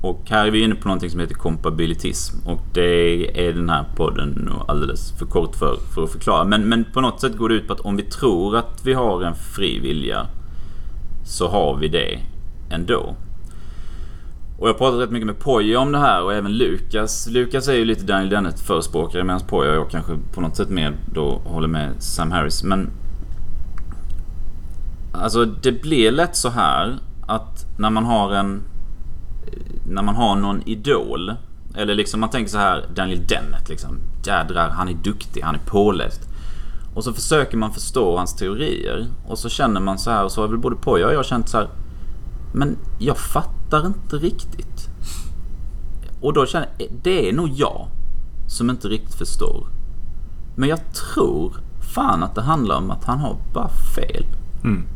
Och 0.00 0.20
här 0.30 0.46
är 0.46 0.50
vi 0.50 0.64
inne 0.64 0.74
på 0.74 0.88
någonting 0.88 1.10
som 1.10 1.20
heter 1.20 1.34
kompabilitism. 1.34 2.36
Och 2.48 2.60
det 2.72 3.48
är 3.48 3.52
den 3.52 3.70
här 3.70 3.84
podden 3.96 4.28
nog 4.28 4.62
alldeles 4.68 5.12
för 5.18 5.26
kort 5.26 5.56
för, 5.56 5.76
för 5.94 6.04
att 6.04 6.10
förklara. 6.10 6.44
Men, 6.44 6.68
men 6.68 6.84
på 6.92 7.00
något 7.00 7.20
sätt 7.20 7.36
går 7.36 7.48
det 7.48 7.54
ut 7.54 7.66
på 7.66 7.72
att 7.72 7.80
om 7.80 7.96
vi 7.96 8.02
tror 8.02 8.56
att 8.56 8.80
vi 8.84 8.92
har 8.92 9.22
en 9.22 9.34
fri 9.34 9.80
vilja 9.80 10.26
så 11.24 11.48
har 11.48 11.76
vi 11.76 11.88
det 11.88 12.18
ändå. 12.70 13.16
Och 14.58 14.68
jag 14.68 14.74
har 14.74 14.78
pratat 14.78 15.00
rätt 15.00 15.10
mycket 15.10 15.26
med 15.26 15.38
Poya 15.38 15.78
om 15.78 15.92
det 15.92 15.98
här 15.98 16.22
och 16.22 16.34
även 16.34 16.52
Lukas. 16.52 17.28
Lukas 17.30 17.68
är 17.68 17.74
ju 17.74 17.84
lite 17.84 18.04
Daniel 18.04 18.28
Dennett 18.28 18.60
förespråkare 18.60 19.24
medan 19.24 19.40
Poya 19.40 19.70
och 19.70 19.76
jag 19.76 19.90
kanske 19.90 20.12
på 20.32 20.40
något 20.40 20.56
sätt 20.56 20.70
mer 20.70 20.92
då 21.14 21.40
håller 21.44 21.68
med 21.68 21.90
Sam 21.98 22.30
Harris. 22.30 22.62
Men 22.64 22.90
Alltså 25.12 25.44
det 25.44 25.72
blir 25.72 26.10
lätt 26.10 26.36
så 26.36 26.48
här 26.48 26.98
att 27.26 27.66
när 27.78 27.90
man 27.90 28.04
har 28.04 28.34
en 28.34 28.62
när 29.86 30.02
man 30.02 30.14
har 30.14 30.36
någon 30.36 30.62
idol. 30.62 31.34
Eller 31.74 31.94
liksom 31.94 32.20
man 32.20 32.30
tänker 32.30 32.50
så 32.50 32.58
här 32.58 32.86
Daniel 32.94 33.26
Dennett 33.26 33.68
liksom. 33.68 33.98
Jädrar, 34.24 34.68
han 34.68 34.88
är 34.88 34.94
duktig, 34.94 35.42
han 35.42 35.54
är 35.54 35.60
påläst. 35.66 36.28
Och 36.94 37.04
så 37.04 37.12
försöker 37.12 37.56
man 37.56 37.72
förstå 37.72 38.16
hans 38.16 38.36
teorier. 38.36 39.06
Och 39.26 39.38
så 39.38 39.48
känner 39.48 39.80
man 39.80 39.98
så 39.98 40.10
här, 40.10 40.24
och 40.24 40.32
så 40.32 40.40
har 40.40 40.48
väl 40.48 40.58
både 40.58 40.76
Poja 40.76 41.06
och 41.06 41.14
jag 41.14 41.24
känt 41.24 41.48
så 41.48 41.58
här. 41.58 41.68
Men 42.54 42.76
jag 42.98 43.18
fattar 43.18 43.86
inte 43.86 44.16
riktigt. 44.16 44.88
Och 46.20 46.32
då 46.32 46.46
känner 46.46 46.68
jag, 46.78 46.88
det 47.02 47.28
är 47.28 47.32
nog 47.32 47.48
jag 47.48 47.88
som 48.48 48.70
inte 48.70 48.88
riktigt 48.88 49.14
förstår. 49.14 49.66
Men 50.56 50.68
jag 50.68 50.80
tror 50.92 51.54
fan 51.94 52.22
att 52.22 52.34
det 52.34 52.42
handlar 52.42 52.76
om 52.76 52.90
att 52.90 53.04
han 53.04 53.18
har 53.18 53.36
bara 53.54 53.68
fel. 53.68 54.26
Mm. 54.64 54.86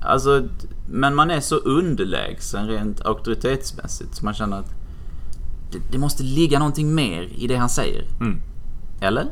Alltså, 0.00 0.42
men 0.90 1.14
man 1.14 1.30
är 1.30 1.40
så 1.40 1.56
underlägsen 1.56 2.68
rent 2.68 3.06
auktoritetsmässigt 3.06 4.14
så 4.14 4.24
man 4.24 4.34
känner 4.34 4.58
att 4.58 4.70
det, 5.72 5.78
det 5.92 5.98
måste 5.98 6.22
ligga 6.22 6.58
någonting 6.58 6.94
mer 6.94 7.28
i 7.36 7.46
det 7.46 7.56
han 7.56 7.68
säger. 7.68 8.04
Mm. 8.20 8.40
Eller? 9.00 9.26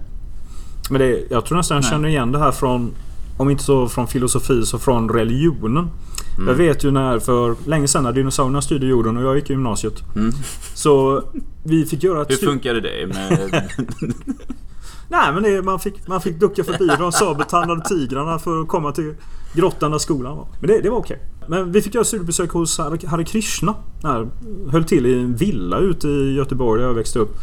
Men 0.91 1.01
det, 1.01 1.27
jag 1.31 1.45
tror 1.45 1.57
nästan 1.57 1.77
jag 1.77 1.85
känner 1.85 2.09
igen 2.09 2.33
det 2.33 2.39
här 2.39 2.53
från 2.53 2.95
om 3.37 3.51
inte 3.51 3.65
så 3.65 3.89
från 3.89 4.07
filosofi 4.07 4.67
så 4.67 4.79
från 4.79 5.09
religionen. 5.09 5.91
Mm. 6.37 6.49
Jag 6.49 6.55
vet 6.55 6.85
ju 6.85 6.91
när 6.91 7.19
för 7.19 7.57
länge 7.67 7.89
sedan 7.89 8.03
när 8.03 8.13
dinosaurierna 8.13 8.63
styrde 8.63 8.87
jorden 8.87 9.17
och 9.17 9.23
jag 9.23 9.37
gick 9.37 9.51
i 9.51 9.53
gymnasiet. 9.53 10.03
Mm. 10.17 10.33
Så 10.75 11.23
vi 11.63 11.85
fick 11.85 12.03
göra 12.03 12.23
ett 12.23 12.31
Hur 12.31 12.37
funkade 12.37 12.81
det? 12.81 13.07
Med... 13.07 13.71
Nej 15.09 15.33
men 15.33 15.43
det, 15.43 15.63
man, 15.63 15.81
fick, 15.81 16.09
man 16.09 16.21
fick 16.21 16.41
ducka 16.41 16.65
förbi 16.65 16.87
de 16.99 17.13
sabeltandade 17.13 17.81
tigrarna 17.89 18.39
för 18.39 18.61
att 18.61 18.69
komma 18.69 18.93
till 18.93 19.15
grottan 19.55 19.91
där 19.91 19.99
skolan 19.99 20.37
var. 20.37 20.47
Men 20.61 20.69
det, 20.69 20.81
det 20.81 20.91
var 20.91 20.99
okej. 20.99 21.19
Men 21.49 21.73
vi 21.73 21.83
fick 21.83 21.95
göra 21.95 22.05
studiebesök 22.05 22.51
hos 22.51 22.79
Hare 22.79 23.25
Krishna. 23.25 23.75
Här, 24.03 24.29
höll 24.71 24.85
till 24.85 25.07
i 25.07 25.21
en 25.21 25.37
villa 25.37 25.79
ute 25.79 26.09
i 26.09 26.35
Göteborg 26.35 26.81
där 26.81 26.89
jag 26.89 26.95
växte 26.95 27.19
upp. 27.19 27.37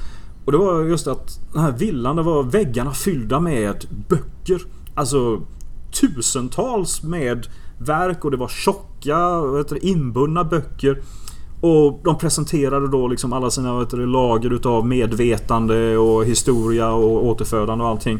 Och 0.46 0.52
det 0.52 0.58
var 0.58 0.84
just 0.84 1.08
att 1.08 1.40
den 1.54 1.62
här 1.62 1.72
villan, 1.72 2.16
där 2.16 2.24
var 2.24 2.44
väggarna 2.44 2.92
fyllda 2.92 3.40
med 3.40 3.86
böcker. 4.10 4.62
Alltså 4.96 5.42
tusentals 5.92 7.04
med 7.04 7.48
verk 7.78 8.26
och 8.26 8.32
det 8.32 8.38
var 8.38 8.48
tjocka 8.48 9.78
inbundna 9.82 10.44
böcker. 10.44 11.02
Och 11.62 12.02
de 12.04 12.18
presenterade 12.18 12.88
då 12.88 13.08
liksom 13.08 13.34
alla 13.34 13.52
sina 13.52 13.80
vet 13.80 13.90
du, 13.90 14.06
lager 14.06 14.54
utav 14.54 14.88
medvetande 14.88 15.98
och 15.98 16.26
historia 16.26 16.92
och 16.92 17.26
återfödande 17.26 17.84
och 17.84 17.90
allting. 17.90 18.20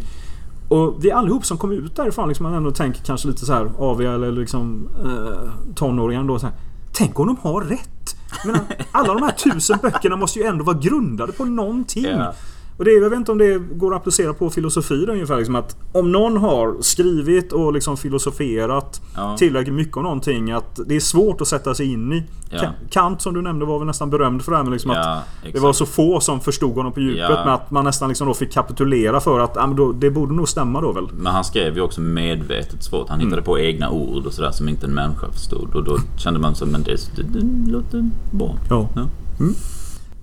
Och 0.70 0.96
vi 1.00 1.12
allihop 1.12 1.46
som 1.46 1.58
kom 1.58 1.72
ut 1.72 1.96
därifrån 1.96 2.28
liksom 2.28 2.44
man 2.44 2.54
ändå 2.54 2.72
tänker 2.72 3.04
kanske 3.04 3.28
lite 3.28 3.46
så 3.46 3.54
här 3.54 3.72
aviga 3.78 4.12
eller 4.12 4.32
liksom 4.32 4.90
eh, 5.06 5.74
tonåringar 5.76 6.24
då 6.24 6.40
så 6.40 6.46
här, 6.46 6.56
Tänk 6.94 7.20
om 7.20 7.28
de 7.28 7.38
har 7.42 7.62
rätt! 7.62 8.16
Men 8.46 8.56
alla 8.92 9.14
de 9.14 9.24
här 9.24 9.32
tusen 9.32 9.80
böckerna 9.82 10.16
måste 10.16 10.40
ju 10.40 10.46
ändå 10.46 10.64
vara 10.64 10.78
grundade 10.78 11.32
på 11.32 11.46
någonting. 11.46 12.04
Yeah. 12.06 12.34
Och 12.82 12.86
det, 12.86 12.92
jag 12.92 13.10
vet 13.10 13.18
inte 13.18 13.32
om 13.32 13.38
det 13.38 13.58
går 13.58 13.96
att 13.96 14.02
applicera 14.02 14.34
på 14.34 14.50
filosofi 14.50 15.06
då, 15.06 15.12
ungefär. 15.12 15.38
Liksom 15.38 15.56
att 15.56 15.76
om 15.92 16.12
någon 16.12 16.38
har 16.38 16.82
skrivit 16.82 17.52
och 17.52 17.74
liksom 17.74 17.98
filosoferat 17.98 19.02
ja. 19.16 19.38
tillräckligt 19.38 19.76
mycket 19.76 19.98
om 19.98 20.04
någonting 20.04 20.52
att 20.52 20.80
det 20.88 20.96
är 20.96 21.00
svårt 21.00 21.42
att 21.42 21.48
sätta 21.48 21.76
sig 21.76 21.92
in 21.94 22.14
i. 22.14 22.24
Ja. 22.50 22.70
Kant 22.90 23.22
som 23.22 23.34
du 23.34 23.42
nämnde 23.42 23.66
var 23.66 23.80
väl 23.80 23.88
nästan 23.88 24.10
berömd 24.10 24.42
för 24.42 24.52
det 24.52 24.58
här 24.58 24.64
med 24.64 24.74
liksom 24.74 24.92
ja, 24.92 25.00
att 25.00 25.24
exakt. 25.38 25.54
det 25.54 25.60
var 25.60 25.74
så 25.74 25.86
få 25.86 26.20
som 26.20 26.40
förstod 26.40 26.76
honom 26.76 26.92
på 26.92 27.00
djupet. 27.00 27.30
Ja. 27.30 27.42
Men 27.46 27.54
att 27.54 27.72
man 27.72 27.86
nästan 27.86 28.10
liksom 28.10 28.28
då 28.28 28.34
fick 28.34 28.52
kapitulera 28.52 29.20
för 29.20 29.40
att 29.40 29.52
ja, 29.56 29.74
då, 29.78 29.92
det 29.92 30.10
borde 30.10 30.34
nog 30.34 30.50
stämma 30.50 30.82
då 30.82 30.92
väl. 30.92 31.08
Men 31.14 31.34
han 31.34 31.44
skrev 31.44 31.76
ju 31.76 31.82
också 31.82 32.02
medvetet 32.02 32.84
svårt. 32.84 33.10
Han 33.10 33.20
hittade 33.20 33.36
mm. 33.36 33.46
på 33.46 33.60
egna 33.60 33.90
ord 33.90 34.26
och 34.26 34.34
sådär 34.34 34.52
som 34.52 34.70
inte 34.70 34.86
en 34.86 34.94
människa 34.94 35.32
förstod. 35.32 35.76
Och 35.76 35.84
då 35.84 35.98
kände 36.18 36.40
man 36.40 36.56
så 36.56 36.66
men 36.66 36.84
det, 36.84 37.16
det, 37.16 37.24
det 37.24 37.72
låter 37.72 38.10
bra. 38.32 38.56
Ja. 38.70 38.90
Mm 39.40 39.54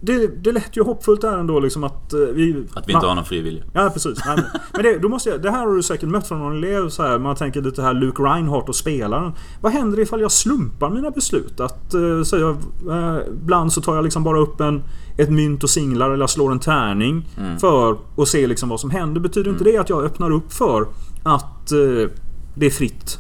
det, 0.00 0.44
det 0.44 0.52
lät 0.52 0.76
ju 0.76 0.82
hoppfullt 0.82 1.20
där 1.20 1.38
ändå 1.38 1.60
liksom 1.60 1.84
att 1.84 2.12
eh, 2.12 2.20
vi... 2.20 2.64
Att 2.74 2.88
vi 2.88 2.92
inte 2.92 3.06
har 3.06 3.14
någon 3.14 3.24
fri 3.24 3.40
vilja. 3.40 3.64
Ja 3.72 3.90
precis. 3.90 4.18
Nej, 4.26 4.38
men 4.72 4.82
det, 4.82 4.98
då 4.98 5.08
måste 5.08 5.30
jag, 5.30 5.42
det 5.42 5.50
här 5.50 5.66
har 5.66 5.74
du 5.74 5.82
säkert 5.82 6.08
mött 6.08 6.28
från 6.28 6.38
någon 6.38 6.56
elev 6.56 6.88
så 6.88 7.02
här. 7.02 7.18
Man 7.18 7.36
tänker 7.36 7.62
lite 7.62 7.82
här 7.82 7.94
Luke 7.94 8.22
Reinhardt 8.22 8.68
och 8.68 8.76
spelaren. 8.76 9.32
Vad 9.60 9.72
händer 9.72 10.00
ifall 10.00 10.20
jag 10.20 10.32
slumpar 10.32 10.90
mina 10.90 11.10
beslut? 11.10 11.60
Att 11.60 11.94
uh, 11.94 12.22
säga, 12.22 12.46
uh, 12.88 13.18
ibland 13.28 13.72
så 13.72 13.80
tar 13.80 13.94
jag 13.94 14.04
liksom 14.04 14.24
bara 14.24 14.38
upp 14.38 14.60
en, 14.60 14.82
ett 15.16 15.30
mynt 15.30 15.62
och 15.62 15.70
singlar 15.70 16.10
eller 16.10 16.22
jag 16.22 16.30
slår 16.30 16.52
en 16.52 16.60
tärning. 16.60 17.28
Mm. 17.38 17.58
För 17.58 17.96
att 18.16 18.28
se 18.28 18.46
liksom 18.46 18.68
vad 18.68 18.80
som 18.80 18.90
händer. 18.90 19.20
Betyder 19.20 19.50
inte 19.50 19.64
mm. 19.64 19.72
det 19.72 19.80
att 19.80 19.88
jag 19.88 20.04
öppnar 20.04 20.30
upp 20.30 20.52
för 20.52 20.86
att 21.22 21.72
uh, 21.72 22.08
det 22.54 22.66
är 22.66 22.70
fritt? 22.70 23.18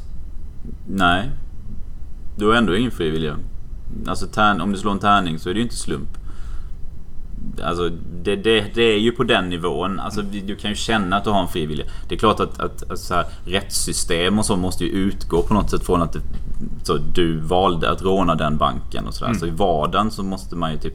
Nej. 0.88 1.30
Du 2.36 2.46
har 2.46 2.54
ändå 2.54 2.76
ingen 2.76 2.90
fri 2.90 3.10
vilja. 3.10 3.36
Alltså 4.06 4.26
tärn, 4.26 4.60
om 4.60 4.72
du 4.72 4.78
slår 4.78 4.92
en 4.92 4.98
tärning 4.98 5.38
så 5.38 5.50
är 5.50 5.54
det 5.54 5.58
ju 5.58 5.64
inte 5.64 5.76
slump. 5.76 6.08
Alltså 7.62 7.90
det, 8.22 8.36
det, 8.36 8.74
det, 8.74 8.82
är 8.82 8.98
ju 8.98 9.12
på 9.12 9.24
den 9.24 9.48
nivån. 9.48 10.00
Alltså, 10.00 10.22
du 10.22 10.56
kan 10.56 10.70
ju 10.70 10.76
känna 10.76 11.16
att 11.16 11.24
du 11.24 11.30
har 11.30 11.42
en 11.42 11.48
fri 11.48 11.66
vilja. 11.66 11.84
Det 12.08 12.14
är 12.14 12.18
klart 12.18 12.40
att, 12.40 12.60
att, 12.60 12.90
att 12.90 12.98
så 12.98 13.14
här, 13.14 13.26
rättssystem 13.44 14.38
och 14.38 14.46
så 14.46 14.56
måste 14.56 14.84
ju 14.84 14.90
utgå 14.90 15.42
på 15.42 15.54
något 15.54 15.70
sätt 15.70 15.86
från 15.86 16.02
att 16.02 16.12
det, 16.12 16.20
så 16.82 16.96
du 16.96 17.40
valde 17.40 17.90
att 17.90 18.02
råna 18.02 18.34
den 18.34 18.56
banken 18.56 19.06
och 19.06 19.14
sådär. 19.14 19.30
Mm. 19.30 19.40
Så 19.40 19.46
i 19.46 19.50
vardagen 19.50 20.10
så 20.10 20.22
måste 20.22 20.56
man 20.56 20.72
ju 20.72 20.78
typ... 20.78 20.94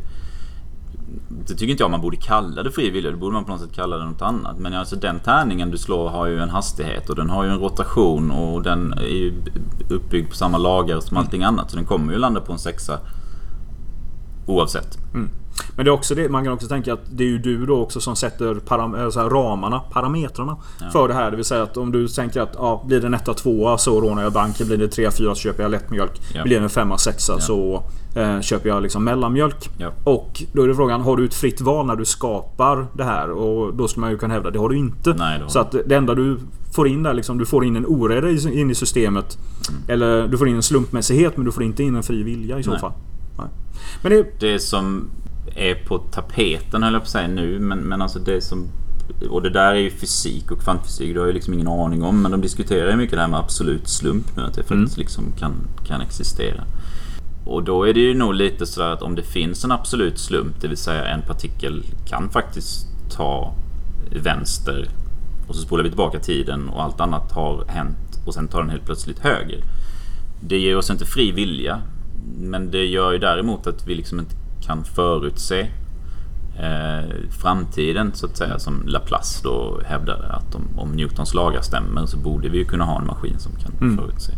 Det 1.29 1.53
tycker 1.53 1.71
inte 1.71 1.83
jag 1.83 1.91
man 1.91 2.01
borde 2.01 2.17
kalla 2.17 2.63
det 2.63 2.71
fri 2.71 2.89
vilja. 2.89 3.11
Det 3.11 3.17
borde 3.17 3.33
man 3.33 3.45
på 3.45 3.51
något 3.51 3.61
sätt 3.61 3.75
kalla 3.75 3.97
det 3.97 4.05
något 4.05 4.21
annat. 4.21 4.59
Men 4.59 4.73
alltså 4.73 4.95
den 4.95 5.19
tärningen 5.19 5.71
du 5.71 5.77
slår 5.77 6.09
har 6.09 6.27
ju 6.27 6.39
en 6.39 6.49
hastighet 6.49 7.09
och 7.09 7.15
den 7.15 7.29
har 7.29 7.43
ju 7.43 7.49
en 7.49 7.59
rotation 7.59 8.31
och 8.31 8.63
den 8.63 8.93
är 8.93 9.01
ju 9.01 9.33
uppbyggd 9.89 10.29
på 10.29 10.35
samma 10.35 10.57
lagar 10.57 10.99
som 10.99 11.17
mm. 11.17 11.25
allting 11.25 11.43
annat. 11.43 11.71
Så 11.71 11.75
den 11.75 11.85
kommer 11.85 12.13
ju 12.13 12.19
landa 12.19 12.41
på 12.41 12.51
en 12.51 12.59
sexa 12.59 12.99
oavsett. 14.45 14.97
Mm. 15.13 15.29
Men 15.75 15.85
det 15.85 15.89
är 15.89 15.93
också 15.93 16.15
det, 16.15 16.29
man 16.29 16.43
kan 16.43 16.53
också 16.53 16.67
tänka 16.67 16.93
att 16.93 16.99
det 17.11 17.23
är 17.23 17.27
ju 17.27 17.37
du 17.37 17.65
då 17.65 17.81
också 17.81 18.01
som 18.01 18.15
sätter 18.15 18.55
param 18.55 18.95
alltså 18.95 19.19
ramarna, 19.19 19.79
parametrarna 19.79 20.57
ja. 20.79 20.89
för 20.89 21.07
det 21.07 21.13
här. 21.13 21.31
Det 21.31 21.35
vill 21.35 21.45
säga 21.45 21.63
att 21.63 21.77
om 21.77 21.91
du 21.91 22.07
tänker 22.07 22.41
att 22.41 22.51
ja, 22.53 22.83
blir 22.87 23.01
det 23.01 23.07
en 23.07 23.13
etta, 23.13 23.33
tvåa 23.33 23.77
så 23.77 24.01
rånar 24.01 24.23
jag 24.23 24.33
banken. 24.33 24.67
Blir 24.67 24.77
det 24.77 24.87
tre, 24.87 25.11
fyra 25.11 25.35
så 25.35 25.41
köper 25.41 25.63
jag 25.63 25.71
lättmjölk. 25.71 26.21
Ja. 26.33 26.43
Blir 26.43 26.57
det 26.57 26.63
en 26.63 26.69
femma, 26.69 26.97
sexa 26.97 27.39
så 27.39 27.83
eh, 28.15 28.41
köper 28.41 28.69
jag 28.69 28.83
liksom 28.83 29.03
mellanmjölk. 29.03 29.69
Och 30.03 30.43
då 30.53 30.63
är 30.63 30.67
det 30.67 30.75
frågan, 30.75 31.01
har 31.01 31.17
du 31.17 31.25
ett 31.25 31.33
fritt 31.33 31.61
val 31.61 31.85
när 31.85 31.95
du 31.95 32.05
skapar 32.05 32.87
det 32.93 33.03
här? 33.03 33.31
Och 33.31 33.73
då 33.73 33.87
skulle 33.87 34.01
man 34.01 34.11
ju 34.11 34.17
kunna 34.17 34.33
hävda, 34.33 34.51
det 34.51 34.59
har 34.59 34.69
du 34.69 34.77
inte. 34.77 35.13
Nej, 35.13 35.41
så 35.47 35.59
att 35.59 35.75
det 35.85 35.95
enda 35.95 36.15
du 36.15 36.39
får 36.75 36.87
in 36.87 37.03
där 37.03 37.13
liksom, 37.13 37.37
du 37.37 37.45
får 37.45 37.65
in 37.65 37.75
en 37.75 37.85
oreda 37.85 38.29
in 38.51 38.71
i 38.71 38.75
systemet. 38.75 39.37
Mm. 39.69 39.81
Eller 39.87 40.27
du 40.27 40.37
får 40.37 40.47
in 40.47 40.55
en 40.55 40.63
slumpmässighet 40.63 41.37
men 41.37 41.45
du 41.45 41.51
får 41.51 41.63
inte 41.63 41.83
in 41.83 41.95
en 41.95 42.03
fri 42.03 42.23
vilja 42.23 42.59
i 42.59 42.63
så 42.63 42.71
Nej. 42.71 42.79
fall. 42.79 42.91
Nej. 43.37 43.47
Men 44.01 44.11
det, 44.11 44.39
det 44.39 44.59
som 44.59 45.09
är 45.55 45.75
på 45.75 45.97
tapeten 45.97 46.83
höll 46.83 46.93
jag 46.93 47.01
på 47.01 47.05
att 47.05 47.09
säga 47.09 47.27
nu. 47.27 47.59
Men, 47.59 47.79
men 47.79 48.01
alltså 48.01 48.19
det 48.19 48.41
som... 48.41 48.67
Och 49.29 49.41
det 49.41 49.49
där 49.49 49.71
är 49.71 49.79
ju 49.79 49.89
fysik 49.89 50.51
och 50.51 50.61
kvantfysik. 50.61 51.13
Det 51.13 51.19
har 51.19 51.27
jag 51.27 51.33
liksom 51.33 51.53
ingen 51.53 51.67
aning 51.67 52.03
om. 52.03 52.21
Men 52.21 52.31
de 52.31 52.41
diskuterar 52.41 52.91
ju 52.91 52.97
mycket 52.97 53.15
det 53.15 53.21
här 53.21 53.27
med 53.27 53.39
absolut 53.39 53.87
slump 53.87 54.37
nu. 54.37 54.43
Att 54.43 54.53
det 54.53 54.71
mm. 54.71 54.89
liksom 54.97 55.23
kan, 55.39 55.53
kan 55.87 56.01
existera. 56.01 56.63
Och 57.45 57.63
då 57.63 57.83
är 57.83 57.93
det 57.93 57.99
ju 57.99 58.13
nog 58.13 58.33
lite 58.33 58.65
sådär 58.65 58.89
att 58.89 59.01
om 59.01 59.15
det 59.15 59.23
finns 59.23 59.63
en 59.65 59.71
absolut 59.71 60.19
slump, 60.19 60.61
det 60.61 60.67
vill 60.67 60.77
säga 60.77 61.05
en 61.05 61.21
partikel 61.21 61.83
kan 62.05 62.29
faktiskt 62.29 62.87
ta 63.11 63.55
vänster 64.11 64.89
och 65.47 65.55
så 65.55 65.61
spolar 65.61 65.83
vi 65.83 65.89
tillbaka 65.89 66.19
tiden 66.19 66.69
och 66.69 66.83
allt 66.83 67.01
annat 67.01 67.31
har 67.31 67.65
hänt 67.67 68.19
och 68.25 68.33
sen 68.33 68.47
tar 68.47 68.61
den 68.61 68.69
helt 68.69 68.85
plötsligt 68.85 69.19
höger. 69.19 69.63
Det 70.41 70.57
ger 70.57 70.77
oss 70.77 70.89
inte 70.89 71.05
fri 71.05 71.31
vilja. 71.31 71.81
Men 72.37 72.71
det 72.71 72.85
gör 72.85 73.11
ju 73.11 73.17
däremot 73.17 73.67
att 73.67 73.87
vi 73.87 73.95
liksom 73.95 74.19
inte 74.19 74.35
kan 74.65 74.83
förutse 74.83 75.59
eh, 76.59 77.29
framtiden 77.41 78.11
så 78.13 78.25
att 78.25 78.37
säga 78.37 78.59
som 78.59 78.83
Laplace 78.85 79.43
då 79.43 79.81
hävdade 79.85 80.27
att 80.27 80.55
om, 80.55 80.63
om, 80.77 80.91
Newtons 80.91 81.33
lagar 81.33 81.61
stämmer 81.61 82.05
så 82.05 82.17
borde 82.17 82.49
vi 82.49 82.57
ju 82.57 82.65
kunna 82.65 82.85
ha 82.85 83.01
en 83.01 83.07
maskin 83.07 83.39
som 83.39 83.51
kan 83.51 83.71
mm. 83.81 83.97
förutse 83.97 84.33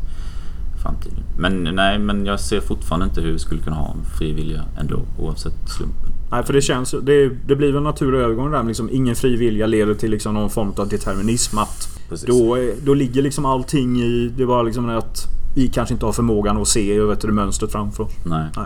framtiden. 0.83 1.23
Men 1.37 1.63
nej, 1.63 1.99
men 1.99 2.25
jag 2.25 2.39
ser 2.39 2.61
fortfarande 2.61 3.05
inte 3.05 3.21
hur 3.21 3.31
vi 3.31 3.39
skulle 3.39 3.61
kunna 3.61 3.75
ha 3.75 3.91
en 3.91 4.05
frivilliga 4.17 4.63
ändå 4.79 5.01
oavsett 5.19 5.69
slumpen. 5.69 6.11
Nej, 6.31 6.43
för 6.43 6.53
det 6.53 6.61
känns 6.61 6.95
det, 7.01 7.29
det 7.47 7.55
blir 7.55 7.67
väl 7.67 7.77
en 7.77 7.83
naturlig 7.83 8.19
övergång 8.19 8.51
där. 8.51 8.63
Liksom, 8.63 8.89
ingen 8.91 9.15
frivilliga 9.15 9.67
leder 9.67 9.93
till 9.93 10.11
liksom 10.11 10.33
någon 10.33 10.49
form 10.49 10.73
av 10.77 10.89
determinism. 10.89 11.57
Att 11.57 11.99
då, 12.27 12.57
då 12.85 12.93
ligger 12.93 13.21
liksom 13.21 13.45
allting 13.45 13.97
i... 13.97 14.31
Det 14.37 14.43
är 14.43 14.47
bara 14.47 14.63
liksom 14.63 14.89
att 14.89 15.27
vi 15.55 15.67
kanske 15.67 15.93
inte 15.93 16.05
har 16.05 16.13
förmågan 16.13 16.57
att 16.57 16.67
se 16.67 16.99
vet 16.99 17.21
du, 17.21 17.31
mönstret 17.31 17.71
framför 17.71 18.03
oss. 18.03 18.11
Nej. 18.25 18.49
nej. 18.55 18.65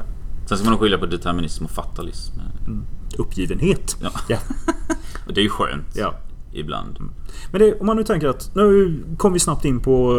Sen 0.50 0.58
ska 0.58 0.70
man 0.70 0.80
skilja 0.80 0.98
på 0.98 1.06
determinism 1.06 1.66
och 1.66 1.72
fatalism. 1.72 2.34
Mm. 2.68 2.86
Uppgivenhet. 3.18 3.98
Ja. 4.02 4.12
ja. 4.28 4.38
och 5.28 5.34
det 5.34 5.42
är 5.42 5.44
ju 5.44 5.50
skönt. 5.50 5.96
Ja. 5.96 6.14
Ibland. 6.54 6.98
Mm. 6.98 7.12
Men 7.52 7.62
det, 7.62 7.80
om 7.80 7.86
man 7.86 7.98
nu 7.98 8.04
tänker 8.04 8.28
att 8.28 8.56
nu 8.56 9.00
kom 9.18 9.34
vi 9.34 9.40
snabbt 9.40 9.66
in 9.66 9.80
på 9.80 10.12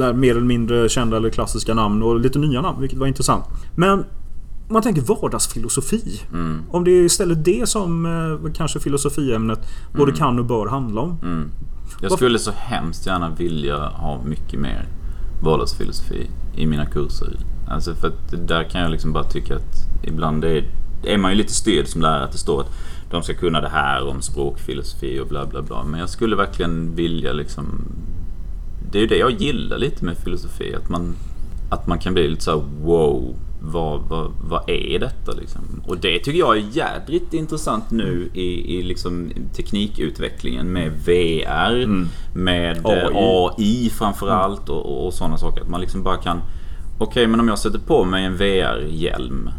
äh, 0.00 0.12
mer 0.12 0.30
eller 0.30 0.40
mindre 0.40 0.88
kända 0.88 1.16
eller 1.16 1.30
klassiska 1.30 1.74
namn 1.74 2.02
och 2.02 2.20
lite 2.20 2.38
nya 2.38 2.60
namn, 2.60 2.80
vilket 2.80 2.98
var 2.98 3.06
intressant. 3.06 3.44
Men 3.76 3.98
om 4.68 4.72
man 4.72 4.82
tänker 4.82 5.02
vardagsfilosofi. 5.02 6.20
Mm. 6.32 6.62
Om 6.70 6.84
det 6.84 6.90
är 6.90 7.02
istället 7.02 7.44
det 7.44 7.68
som 7.68 8.06
eh, 8.06 8.52
kanske 8.52 8.80
filosofiämnet 8.80 9.60
både 9.92 10.12
mm. 10.12 10.16
kan 10.16 10.38
och 10.38 10.44
bör 10.44 10.66
handla 10.66 11.00
om. 11.00 11.18
Mm. 11.22 11.50
Jag 12.02 12.12
skulle 12.12 12.38
så 12.38 12.50
hemskt 12.56 13.06
gärna 13.06 13.30
vilja 13.30 13.88
ha 13.88 14.22
mycket 14.24 14.60
mer 14.60 14.88
vardagsfilosofi 15.42 16.30
i 16.56 16.66
mina 16.66 16.86
kurser. 16.86 17.36
Alltså 17.70 17.94
för 17.94 18.08
att 18.08 18.48
där 18.48 18.64
kan 18.64 18.80
jag 18.80 18.90
liksom 18.90 19.12
bara 19.12 19.24
tycka 19.24 19.56
att 19.56 19.88
ibland 20.02 20.44
är, 20.44 20.64
är 21.04 21.18
man 21.18 21.30
ju 21.30 21.36
lite 21.36 21.52
styrd 21.52 21.86
som 21.86 22.00
lärare 22.02 22.24
att 22.24 22.32
det 22.32 22.38
står 22.38 22.60
att 22.60 22.70
de 23.10 23.22
ska 23.22 23.34
kunna 23.34 23.60
det 23.60 23.68
här 23.68 24.08
om 24.08 24.22
språkfilosofi 24.22 25.20
och 25.20 25.26
bla 25.26 25.46
bla 25.46 25.62
bla. 25.62 25.84
Men 25.84 26.00
jag 26.00 26.08
skulle 26.08 26.36
verkligen 26.36 26.94
vilja 26.94 27.32
liksom... 27.32 27.84
Det 28.92 28.98
är 28.98 29.02
ju 29.02 29.08
det 29.08 29.16
jag 29.16 29.30
gillar 29.30 29.78
lite 29.78 30.04
med 30.04 30.16
filosofi. 30.16 30.74
Att 30.74 30.88
man, 30.88 31.16
att 31.70 31.86
man 31.86 31.98
kan 31.98 32.14
bli 32.14 32.28
lite 32.28 32.44
så 32.44 32.50
här, 32.50 32.62
wow. 32.82 33.34
Vad, 33.60 34.00
vad, 34.00 34.30
vad 34.40 34.70
är 34.70 34.98
detta 34.98 35.32
liksom? 35.32 35.62
Och 35.86 35.98
det 35.98 36.18
tycker 36.18 36.38
jag 36.38 36.56
är 36.56 36.64
jädrigt 36.72 37.34
intressant 37.34 37.90
nu 37.90 38.30
i, 38.34 38.78
i 38.78 38.82
liksom 38.82 39.30
teknikutvecklingen 39.56 40.72
med 40.72 40.92
VR. 40.92 41.82
Mm. 41.82 42.08
Med 42.34 42.80
AI, 42.84 43.12
AI 43.14 43.90
framförallt 43.90 44.68
och, 44.68 44.86
och, 44.86 45.06
och 45.06 45.14
sådana 45.14 45.38
saker. 45.38 45.62
Att 45.62 45.68
man 45.68 45.80
liksom 45.80 46.02
bara 46.02 46.16
kan 46.16 46.40
Okej, 46.98 47.10
okay, 47.10 47.26
men 47.26 47.40
om 47.40 47.48
jag 47.48 47.58
sätter 47.58 47.78
på 47.78 48.04
mig 48.04 48.24
en 48.24 48.36
VR-hjälm 48.36 49.50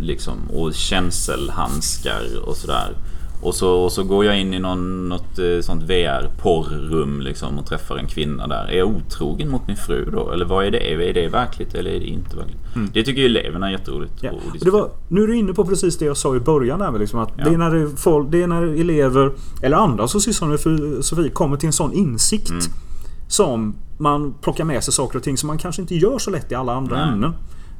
liksom, 0.00 0.34
och 0.52 0.74
känselhandskar 0.74 2.22
och 2.44 2.56
sådär. 2.56 2.96
Och 3.42 3.54
så, 3.54 3.70
och 3.70 3.92
så 3.92 4.04
går 4.04 4.24
jag 4.24 4.40
in 4.40 4.54
i 4.54 4.58
någon, 4.58 5.08
något 5.08 5.38
eh, 5.38 5.60
sånt 5.60 5.82
VR-porrrum 5.82 7.20
liksom 7.20 7.58
och 7.58 7.66
träffar 7.66 7.96
en 7.96 8.06
kvinna 8.06 8.46
där. 8.46 8.68
Är 8.68 8.78
jag 8.78 8.88
otrogen 8.88 9.48
mot 9.48 9.66
min 9.66 9.76
fru 9.76 10.10
då? 10.12 10.30
Eller 10.30 10.44
vad 10.44 10.66
är 10.66 10.70
det? 10.70 10.92
Är 10.92 11.14
det 11.14 11.28
verkligt 11.28 11.74
eller 11.74 11.90
är 11.90 12.00
det 12.00 12.06
inte 12.06 12.36
verkligt? 12.36 12.58
Mm. 12.74 12.90
Det 12.92 13.02
tycker 13.02 13.20
ju 13.20 13.26
eleverna 13.26 13.66
är 13.66 13.72
jätteroligt. 13.72 14.12
Ja. 14.20 14.30
det 14.60 14.70
var, 14.70 14.90
nu 15.08 15.22
är 15.22 15.26
du 15.26 15.36
inne 15.36 15.52
på 15.52 15.64
precis 15.64 15.98
det 15.98 16.04
jag 16.04 16.16
sa 16.16 16.36
i 16.36 16.40
början 16.40 16.78
där 16.78 16.98
liksom, 16.98 17.20
att 17.20 17.32
ja. 17.36 17.44
det, 17.44 17.50
är 17.50 17.58
när 17.58 17.70
det, 17.70 17.96
folk, 17.96 18.30
det 18.30 18.42
är 18.42 18.46
när 18.46 18.62
elever 18.62 19.32
eller 19.62 19.76
andra 19.76 20.08
som 20.08 20.20
sysslar 20.20 20.48
med 20.48 20.60
filosofi 20.60 21.30
kommer 21.30 21.56
till 21.56 21.66
en 21.66 21.72
sån 21.72 21.92
insikt. 21.92 22.50
Mm. 22.50 22.62
Som 23.30 23.74
man 23.98 24.34
plockar 24.40 24.64
med 24.64 24.84
sig 24.84 24.94
saker 24.94 25.18
och 25.18 25.24
ting 25.24 25.36
som 25.36 25.46
man 25.46 25.58
kanske 25.58 25.82
inte 25.82 25.94
gör 25.94 26.18
så 26.18 26.30
lätt 26.30 26.52
i 26.52 26.54
alla 26.54 26.74
andra 26.74 26.96
Nej. 26.96 27.12
ämnen. 27.12 27.32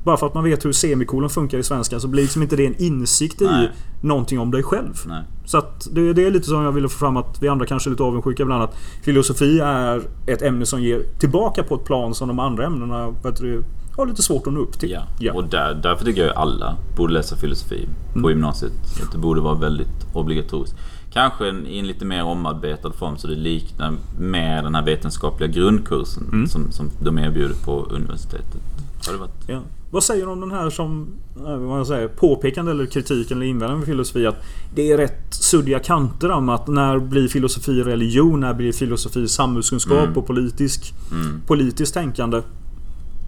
Bara 0.05 0.17
för 0.17 0.27
att 0.27 0.35
man 0.35 0.45
vet 0.45 0.65
hur 0.65 0.73
semikolon 0.73 1.31
funkar 1.31 1.59
i 1.59 1.63
svenska 1.63 2.01
så 2.01 2.09
blir 2.09 2.23
liksom 2.23 2.43
inte 2.43 2.57
det 2.57 2.67
en 2.67 2.83
insikt 2.83 3.41
Nej. 3.41 3.65
i 3.65 4.07
någonting 4.07 4.39
om 4.41 4.51
dig 4.51 4.63
själv. 4.63 4.95
Nej. 5.07 5.23
Så 5.45 5.59
att 5.59 5.89
det, 5.93 6.13
det, 6.13 6.27
är 6.27 6.31
lite 6.31 6.47
som 6.47 6.63
jag 6.63 6.73
ville 6.73 6.89
få 6.89 6.99
fram 6.99 7.17
att 7.17 7.43
vi 7.43 7.49
andra 7.49 7.67
kanske 7.67 7.89
är 7.89 7.91
lite 7.91 8.03
avundsjuka 8.03 8.43
ibland. 8.43 8.63
Att 8.63 8.77
filosofi 9.03 9.61
är 9.61 10.03
ett 10.27 10.43
ämne 10.43 10.67
som 10.67 10.83
ger 10.83 11.03
tillbaka 11.19 11.63
på 11.63 11.75
ett 11.75 11.85
plan 11.85 12.15
som 12.15 12.29
de 12.29 12.39
andra 12.39 12.67
ämnena 12.67 13.15
du, 13.41 13.65
har 13.97 14.07
lite 14.07 14.23
svårt 14.23 14.47
att 14.47 14.53
nå 14.53 14.61
upp 14.61 14.79
till. 14.79 14.91
Ja. 14.91 15.03
ja. 15.19 15.33
Och 15.33 15.45
där, 15.45 15.75
därför 15.83 16.05
tycker 16.05 16.21
jag 16.21 16.31
att 16.31 16.37
alla 16.37 16.77
borde 16.97 17.13
läsa 17.13 17.37
filosofi 17.37 17.89
på 18.13 18.19
mm. 18.19 18.31
gymnasiet. 18.31 18.73
Att 19.03 19.13
det 19.13 19.19
borde 19.19 19.41
vara 19.41 19.55
väldigt 19.55 20.07
obligatoriskt. 20.13 20.77
Kanske 21.13 21.49
i 21.49 21.79
en 21.79 21.87
lite 21.87 22.05
mer 22.05 22.23
omarbetad 22.23 22.93
form 22.93 23.17
så 23.19 23.27
det 23.27 23.35
liknar 23.35 23.95
med 24.19 24.65
den 24.65 24.75
här 24.75 24.85
vetenskapliga 24.85 25.49
grundkursen 25.49 26.29
mm. 26.33 26.47
som, 26.49 26.73
som 26.73 26.91
de 27.01 27.19
erbjuder 27.19 27.55
på 27.65 27.87
universitetet. 27.91 28.61
Har 29.07 29.13
det 29.13 29.19
varit. 29.19 29.49
Ja. 29.49 29.61
Vad 29.91 30.05
säger 30.05 30.27
du 30.27 30.33
om 30.33 30.41
den 30.41 30.51
här 30.51 30.71
som 30.71 31.09
eh, 31.47 31.57
vad 31.57 31.87
säger, 31.87 32.09
påpekande 32.09 32.71
eller 32.71 32.87
kritiken 32.87 33.37
eller 33.37 33.47
invändning 33.47 33.79
med 33.79 33.89
filosofi? 33.89 34.27
Att 34.27 34.45
det 34.75 34.93
är 34.93 34.97
rätt 34.97 35.35
suddiga 35.35 35.79
kanter 35.79 36.31
om 36.31 36.49
att 36.49 36.69
när 36.69 36.99
blir 36.99 37.29
filosofi 37.29 37.83
religion? 37.83 38.41
När 38.41 38.55
blir 38.55 38.73
filosofi 38.73 39.29
samhällskunskap 39.29 40.05
Mm. 40.05 40.17
och 40.17 40.27
politisk, 40.27 40.95
Mm. 41.13 41.41
politiskt 41.47 41.95
tänkande? 41.95 42.43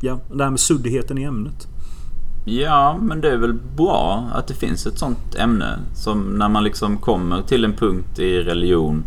Ja, 0.01 0.21
det 0.35 0.45
här 0.45 0.51
med 0.51 0.61
suddigheten 0.61 1.19
i 1.19 1.23
ämnet. 1.23 1.69
Ja, 2.45 2.99
men 3.03 3.21
det 3.21 3.31
är 3.31 3.37
väl 3.37 3.55
bra 3.77 4.29
att 4.35 4.47
det 4.47 4.55
finns 4.55 4.87
ett 4.87 4.99
sånt 4.99 5.35
ämne. 5.35 5.79
Som 5.95 6.39
när 6.39 6.49
man 6.49 6.65
liksom 6.65 6.99
kommer 6.99 7.43
till 7.43 7.65
en 7.65 7.73
punkt 7.73 8.19
i 8.19 8.39
religion 8.39 9.05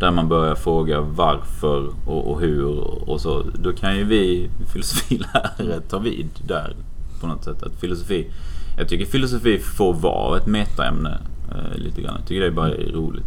där 0.00 0.10
man 0.10 0.28
börjar 0.28 0.54
fråga 0.54 1.00
varför 1.00 1.88
och, 2.06 2.30
och 2.30 2.40
hur 2.40 2.78
och 3.10 3.20
så. 3.20 3.42
Då 3.62 3.72
kan 3.72 3.96
ju 3.96 4.04
vi 4.04 4.50
filosofilärare 4.72 5.80
ta 5.88 5.98
vid 5.98 6.28
där 6.46 6.76
på 7.20 7.26
något 7.26 7.44
sätt. 7.44 7.62
Att 7.62 7.80
filosofi, 7.80 8.30
jag 8.78 8.88
tycker 8.88 9.06
filosofi 9.06 9.58
får 9.58 9.94
vara 9.94 10.38
ett 10.38 10.46
metaämne 10.46 11.18
eh, 11.50 11.78
lite 11.78 12.02
grann. 12.02 12.14
Jag 12.18 12.28
tycker 12.28 12.40
det 12.40 12.50
bara 12.50 12.74
är 12.74 12.92
roligt. 12.92 13.24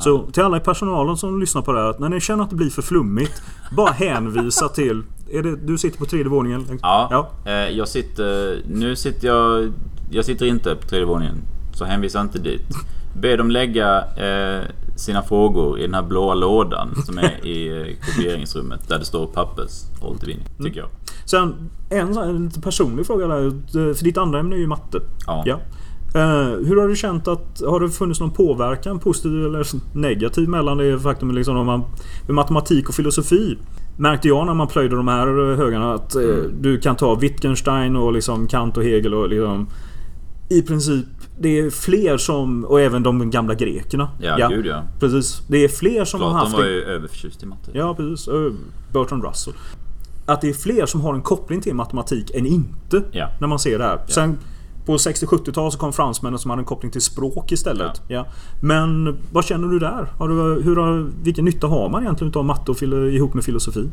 Så 0.00 0.30
till 0.32 0.42
alla 0.42 0.56
i 0.56 0.60
personalen 0.60 1.16
som 1.16 1.40
lyssnar 1.40 1.62
på 1.62 1.72
det 1.72 1.78
här. 1.78 1.86
Att 1.86 1.98
när 1.98 2.08
ni 2.08 2.20
känner 2.20 2.44
att 2.44 2.50
det 2.50 2.56
blir 2.56 2.70
för 2.70 2.82
flummigt. 2.82 3.42
bara 3.76 3.90
hänvisa 3.90 4.68
till... 4.68 5.02
Är 5.30 5.42
det, 5.42 5.56
du 5.56 5.78
sitter 5.78 5.98
på 5.98 6.04
tredje 6.04 6.28
våningen? 6.28 6.66
Ja, 6.82 7.08
Ja. 7.10 7.50
Eh, 7.50 7.70
jag 7.70 7.88
sitter... 7.88 8.62
Nu 8.68 8.96
sitter 8.96 9.28
jag... 9.28 9.72
Jag 10.10 10.24
sitter 10.24 10.46
inte 10.46 10.76
på 10.76 10.88
tredje 10.88 11.06
våningen. 11.06 11.36
Så 11.74 11.84
hänvisa 11.84 12.20
inte 12.20 12.38
dit. 12.38 12.66
Be 13.20 13.36
dem 13.36 13.50
lägga 13.50 13.98
eh, 13.98 14.62
sina 14.96 15.22
frågor 15.22 15.78
i 15.78 15.82
den 15.82 15.94
här 15.94 16.02
blåa 16.02 16.34
lådan 16.34 16.94
som 17.06 17.18
är 17.18 17.46
i 17.46 17.68
eh, 17.68 18.06
kopieringsrummet. 18.06 18.88
Där 18.88 18.98
det 18.98 19.04
står 19.04 19.26
pappersåtervinning. 19.26 20.46
Tycker 20.62 20.80
jag. 20.80 20.88
Sen 21.24 21.70
en, 21.90 22.16
här 22.16 22.32
lite 22.32 22.60
personlig 22.60 23.06
fråga 23.06 23.26
där. 23.26 23.50
För 23.94 24.04
ditt 24.04 24.18
andra 24.18 24.40
ämne 24.40 24.56
är 24.56 24.60
ju 24.60 24.66
matte. 24.66 25.00
Ja. 25.26 25.42
Ja. 25.46 25.60
Eh, 26.14 26.66
hur 26.66 26.80
har 26.80 26.88
du 26.88 26.96
känt 26.96 27.28
att... 27.28 27.60
Har 27.60 27.80
det 27.80 27.88
funnits 27.88 28.20
någon 28.20 28.30
påverkan, 28.30 28.98
positiv 28.98 29.44
eller 29.44 29.66
negativ 29.92 30.48
mellan 30.48 30.78
det 30.78 31.00
faktum 31.00 31.34
liksom 31.34 31.56
om 31.56 31.66
man... 31.66 31.84
Med 32.26 32.34
matematik 32.34 32.88
och 32.88 32.94
filosofi 32.94 33.58
märkte 33.96 34.28
jag 34.28 34.46
när 34.46 34.54
man 34.54 34.68
plöjde 34.68 34.96
de 34.96 35.08
här 35.08 35.54
högarna 35.56 35.94
att 35.94 36.14
eh, 36.14 36.22
Mm. 36.22 36.52
du 36.62 36.78
kan 36.80 36.96
ta 36.96 37.14
Wittgenstein 37.14 37.96
och 37.96 38.12
liksom 38.12 38.46
Kant 38.48 38.76
och 38.76 38.84
Hegel 38.84 39.14
och 39.14 39.28
liksom... 39.28 39.66
I 40.48 40.62
princip, 40.62 41.06
det 41.40 41.58
är 41.58 41.70
fler 41.70 42.16
som... 42.16 42.64
Och 42.64 42.80
även 42.80 43.02
de 43.02 43.30
gamla 43.30 43.54
grekerna. 43.54 44.08
Ja, 44.20 44.48
gud 44.48 44.66
ja. 44.66 44.82
Precis. 45.00 45.42
Det 45.48 45.64
är 45.64 45.68
fler 45.68 46.04
som 46.04 46.20
har 46.20 46.30
Platon 46.30 46.46
haft... 46.46 46.56
var 46.58 46.64
en- 46.64 46.70
ju 46.72 46.82
överförtjust 46.82 47.42
i 47.42 47.46
matte. 47.46 47.70
Ja, 47.72 47.94
precis. 47.94 48.28
Bertrand 48.92 49.24
Russell. 49.24 49.54
Att 50.26 50.40
det 50.40 50.48
är 50.48 50.52
fler 50.52 50.86
som 50.86 51.00
har 51.00 51.14
en 51.14 51.22
koppling 51.22 51.60
till 51.60 51.74
matematik 51.74 52.30
än 52.34 52.46
inte. 52.46 53.02
Ja. 53.12 53.28
När 53.40 53.48
man 53.48 53.58
ser 53.58 53.78
det 53.78 53.84
här. 53.84 53.98
Sen 54.08 54.38
på 54.86 54.96
60-70-talet 54.96 55.72
så 55.72 55.78
kom 55.78 55.92
fransmännen 55.92 56.38
som 56.38 56.50
hade 56.50 56.60
en 56.60 56.66
koppling 56.66 56.92
till 56.92 57.00
språk 57.02 57.52
istället. 57.52 58.02
Ja. 58.08 58.26
Men 58.60 59.16
vad 59.32 59.44
känner 59.44 59.68
du 59.68 59.78
där? 59.78 60.12
Har 60.18 60.28
du, 60.28 60.62
hur 60.62 60.76
har, 60.76 61.06
vilken 61.22 61.44
nytta 61.44 61.66
har 61.66 61.88
man 61.88 62.02
egentligen 62.02 62.34
av 62.34 62.44
matte 62.44 62.70
och 62.70 62.82
ihop 62.82 63.34
med 63.34 63.44
filosofi? 63.44 63.88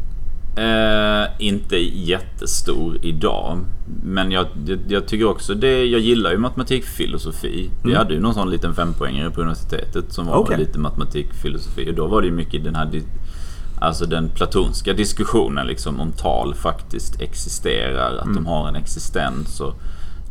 Eh, 0.58 1.26
inte 1.40 1.76
jättestor 1.94 2.98
idag. 3.02 3.58
Men 4.04 4.32
jag, 4.32 4.46
jag, 4.68 4.80
jag 4.88 5.08
tycker 5.08 5.26
också 5.28 5.54
det. 5.54 5.86
Jag 5.86 6.02
gillar 6.02 6.32
ju 6.32 6.38
matematikfilosofi. 6.38 7.70
Vi 7.84 7.90
Mm. 7.90 7.98
hade 7.98 8.14
ju 8.14 8.20
någon 8.20 8.34
sån 8.34 8.50
liten 8.50 8.74
fempoängare 8.76 9.32
på 9.32 9.42
universitetet 9.42 10.14
som 10.14 10.26
var 10.28 10.36
Okej. 10.36 10.58
lite 10.58 10.80
matematikfilosofi. 10.80 11.90
Och 11.92 11.96
då 11.96 12.08
var 12.08 12.22
det 12.22 12.28
ju 12.28 12.34
mycket 12.34 12.64
den 12.64 12.76
här 12.76 13.02
Alltså 13.82 14.06
den 14.06 14.30
platonska 14.30 14.94
diskussionen 14.94 15.68
liksom 15.68 16.00
om 16.00 16.12
tal 16.12 16.54
faktiskt 16.56 17.22
existerar. 17.22 18.18
Att 18.18 18.26
Mm. 18.26 18.36
de 18.36 18.46
har 18.46 18.68
en 18.68 18.76
existens. 18.76 19.60
Och 19.62 19.74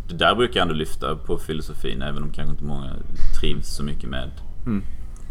det 0.09 0.15
där 0.15 0.35
brukar 0.35 0.61
jag 0.61 0.63
ändå 0.63 0.75
lyfta 0.75 1.17
på 1.17 1.39
filosofin. 1.39 2.03
Även 2.03 2.23
om 2.23 2.33
kanske 2.33 2.51
inte 2.51 2.65
många 2.65 2.93
trivs 3.41 3.77
så 3.77 3.83
mycket 3.83 4.11
med. 4.11 4.31
Mm. 4.67 4.83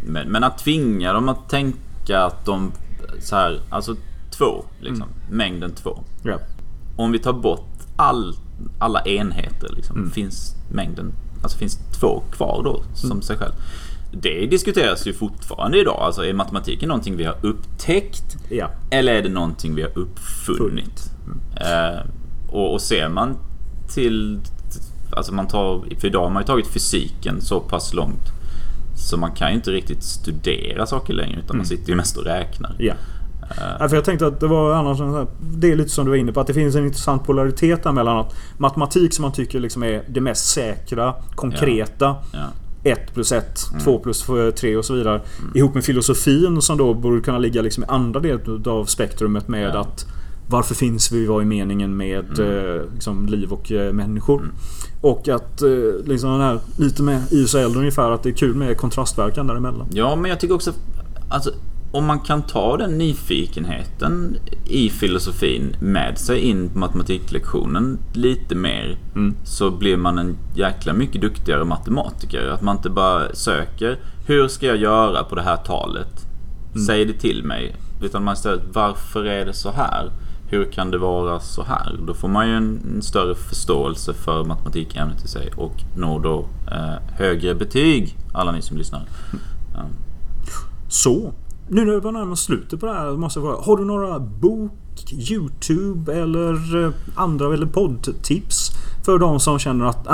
Men, 0.06 0.28
men 0.28 0.44
att 0.44 0.58
tvinga 0.58 1.12
dem 1.12 1.28
att 1.28 1.48
tänka 1.48 2.24
att 2.24 2.44
de 2.44 2.72
så 3.20 3.36
här, 3.36 3.60
alltså 3.70 3.96
två 4.30 4.64
liksom. 4.80 5.06
Mängden 5.30 5.74
två. 5.74 6.04
Ja. 6.22 6.38
Om 6.96 7.12
vi 7.12 7.18
tar 7.18 7.32
bort 7.32 7.68
all, 7.96 8.34
alla 8.78 9.02
enheter 9.02 9.68
liksom, 9.76 10.10
finns 10.10 10.56
mängden, 10.72 11.12
alltså 11.42 11.58
finns 11.58 11.78
två 12.00 12.22
kvar 12.32 12.62
då 12.64 12.82
som 12.94 13.22
sig 13.22 13.36
själv. 13.36 13.52
Det 14.12 14.46
diskuteras 14.46 15.06
ju 15.06 15.12
fortfarande 15.12 15.78
idag. 15.80 15.98
Alltså 16.00 16.24
är 16.24 16.32
matematiken 16.32 16.88
någonting 16.88 17.16
vi 17.16 17.24
har 17.24 17.36
upptäckt 17.42 18.36
Ja. 18.48 18.70
eller 18.90 19.14
är 19.14 19.22
det 19.22 19.28
någonting 19.28 19.74
vi 19.74 19.82
har 19.82 19.98
uppfunnit? 19.98 21.10
Eh, 21.56 22.00
och, 22.48 22.72
och 22.72 22.80
ser 22.80 23.08
man 23.08 23.36
till... 23.94 24.40
Alltså 25.12 25.34
man 25.34 25.48
tar... 25.48 25.84
För 25.98 26.06
idag 26.08 26.22
har 26.22 26.30
man 26.30 26.42
ju 26.42 26.46
tagit 26.46 26.66
fysiken 26.66 27.40
så 27.40 27.60
pass 27.60 27.94
långt. 27.94 28.28
Så 28.96 29.16
man 29.16 29.32
kan 29.32 29.48
ju 29.48 29.54
inte 29.54 29.70
riktigt 29.70 30.02
studera 30.02 30.86
saker 30.86 31.14
längre 31.14 31.40
utan 31.44 31.56
man 31.56 31.66
sitter 31.66 31.88
ju 31.90 31.96
mest 31.96 32.16
och 32.16 32.24
räknar. 32.24 32.76
Ja. 32.78 32.94
Ja, 33.80 33.88
för 33.88 33.96
jag 33.96 34.04
tänkte 34.04 34.26
att 34.26 34.40
det 34.40 34.46
var 34.46 34.72
annars 34.72 35.00
en 35.00 35.26
Det 35.40 35.72
är 35.72 35.76
lite 35.76 35.90
som 35.90 36.04
du 36.04 36.10
var 36.10 36.16
inne 36.16 36.32
på 36.32 36.40
att 36.40 36.46
det 36.46 36.54
finns 36.54 36.74
en 36.74 36.84
intressant 36.84 37.24
polaritet 37.24 37.82
där 37.82 37.92
mellan 37.92 38.16
att 38.16 38.34
matematik 38.58 39.14
som 39.14 39.22
man 39.22 39.32
tycker 39.32 39.60
liksom 39.60 39.82
är 39.82 40.02
det 40.08 40.20
mest 40.20 40.44
säkra, 40.46 41.14
konkreta. 41.34 42.16
Ja. 42.32 42.46
1 42.84 43.14
plus 43.14 43.32
1, 43.32 43.60
2 43.84 43.98
plus 43.98 44.26
3 44.60 44.76
och 44.76 44.84
så 44.84 44.94
vidare. 44.94 45.20
Ihop 45.54 45.74
med 45.74 45.84
filosofin 45.84 46.62
som 46.62 46.78
då 46.78 46.94
borde 46.94 47.20
kunna 47.20 47.38
ligga 47.38 47.62
liksom 47.62 47.84
i 47.84 47.86
andra 47.86 48.20
delen 48.20 48.64
av 48.66 48.84
spektrumet 48.84 49.48
med 49.48 49.74
Ja. 49.74 49.80
att 49.80 50.06
varför 50.52 50.74
finns 50.74 51.12
vi? 51.12 51.26
Vad 51.26 51.40
är 51.40 51.46
meningen 51.46 51.96
med 51.96 52.38
eh, 52.38 52.82
liksom, 52.94 53.26
liv 53.26 53.52
och 53.52 53.72
eh, 53.72 53.92
människor? 53.92 54.50
Och 55.00 55.28
att 55.28 55.62
eh, 55.62 55.68
liksom 56.04 56.30
den 56.30 56.40
här, 56.40 56.60
lite 56.76 57.02
med 57.02 57.22
is 57.30 57.54
och 57.54 57.60
eld 57.60 57.76
ungefär, 57.76 58.10
att 58.10 58.22
det 58.22 58.28
är 58.28 58.34
kul 58.34 58.54
med 58.54 58.76
kontrastverkan 58.76 59.46
däremellan. 59.46 59.86
Ja, 59.92 60.16
men 60.16 60.30
jag 60.30 60.40
tycker 60.40 60.54
också... 60.54 60.72
Alltså, 61.28 61.50
om 61.92 62.06
man 62.06 62.20
kan 62.20 62.42
ta 62.42 62.76
den 62.76 62.98
nyfikenheten 62.98 64.36
i 64.64 64.90
filosofin 64.90 65.76
med 65.80 66.18
sig 66.18 66.38
in 66.38 66.68
på 66.68 66.78
matematiklektionen 66.78 67.98
lite 68.12 68.54
mer 68.54 68.98
Mm. 69.14 69.34
så 69.44 69.70
blir 69.70 69.96
man 69.96 70.18
en 70.18 70.36
jäkla 70.54 70.92
mycket 70.92 71.20
duktigare 71.20 71.64
matematiker. 71.64 72.48
Att 72.48 72.62
man 72.62 72.76
inte 72.76 72.90
bara 72.90 73.34
söker 73.34 73.98
Hur 74.26 74.48
ska 74.48 74.66
jag 74.66 74.76
göra 74.76 75.24
på 75.24 75.34
det 75.34 75.42
här 75.42 75.56
talet? 75.56 76.26
Säg 76.86 77.04
det 77.04 77.12
till 77.12 77.44
mig. 77.44 77.76
Utan 78.02 78.24
man 78.24 78.34
istället 78.34 78.62
Varför 78.72 79.24
är 79.24 79.46
det 79.46 79.52
så 79.52 79.70
här? 79.70 80.10
Hur 80.52 80.64
kan 80.64 80.90
det 80.90 80.98
vara 80.98 81.40
så 81.40 81.62
här? 81.62 82.00
Då 82.06 82.14
får 82.14 82.28
man 82.28 82.48
ju 82.48 82.54
en, 82.54 83.02
större 83.02 83.34
förståelse 83.34 84.14
för 84.14 84.44
matematikämnet 84.44 85.24
i 85.24 85.28
sig 85.28 85.50
och 85.56 85.74
når 85.96 86.20
då 86.20 86.46
eh, 86.70 87.16
högre 87.18 87.54
betyg, 87.54 88.16
alla 88.32 88.52
ni 88.52 88.62
som 88.62 88.76
lyssnar. 88.76 89.02
Ja. 89.74 89.80
Så. 90.88 91.32
Nu 91.68 91.84
när 91.84 91.92
vi 91.92 92.00
börjar 92.00 92.12
närma 92.12 92.32
oss 92.32 92.40
slutet 92.44 92.80
på 92.80 92.86
det 92.86 92.92
här 92.92 93.10
måste 93.10 93.40
jag 93.40 93.46
fråga. 93.46 93.64
Har 93.66 93.76
du 93.76 93.84
några 93.84 94.18
bok, 94.18 94.72
YouTube 95.30 96.12
eller 96.14 96.84
eh, 96.84 96.92
andra 97.14 97.54
eller 97.54 97.66
poddtips 97.66 98.70
för 99.04 99.18
de 99.18 99.40
som 99.40 99.58
känner 99.58 99.84
att 99.84 100.06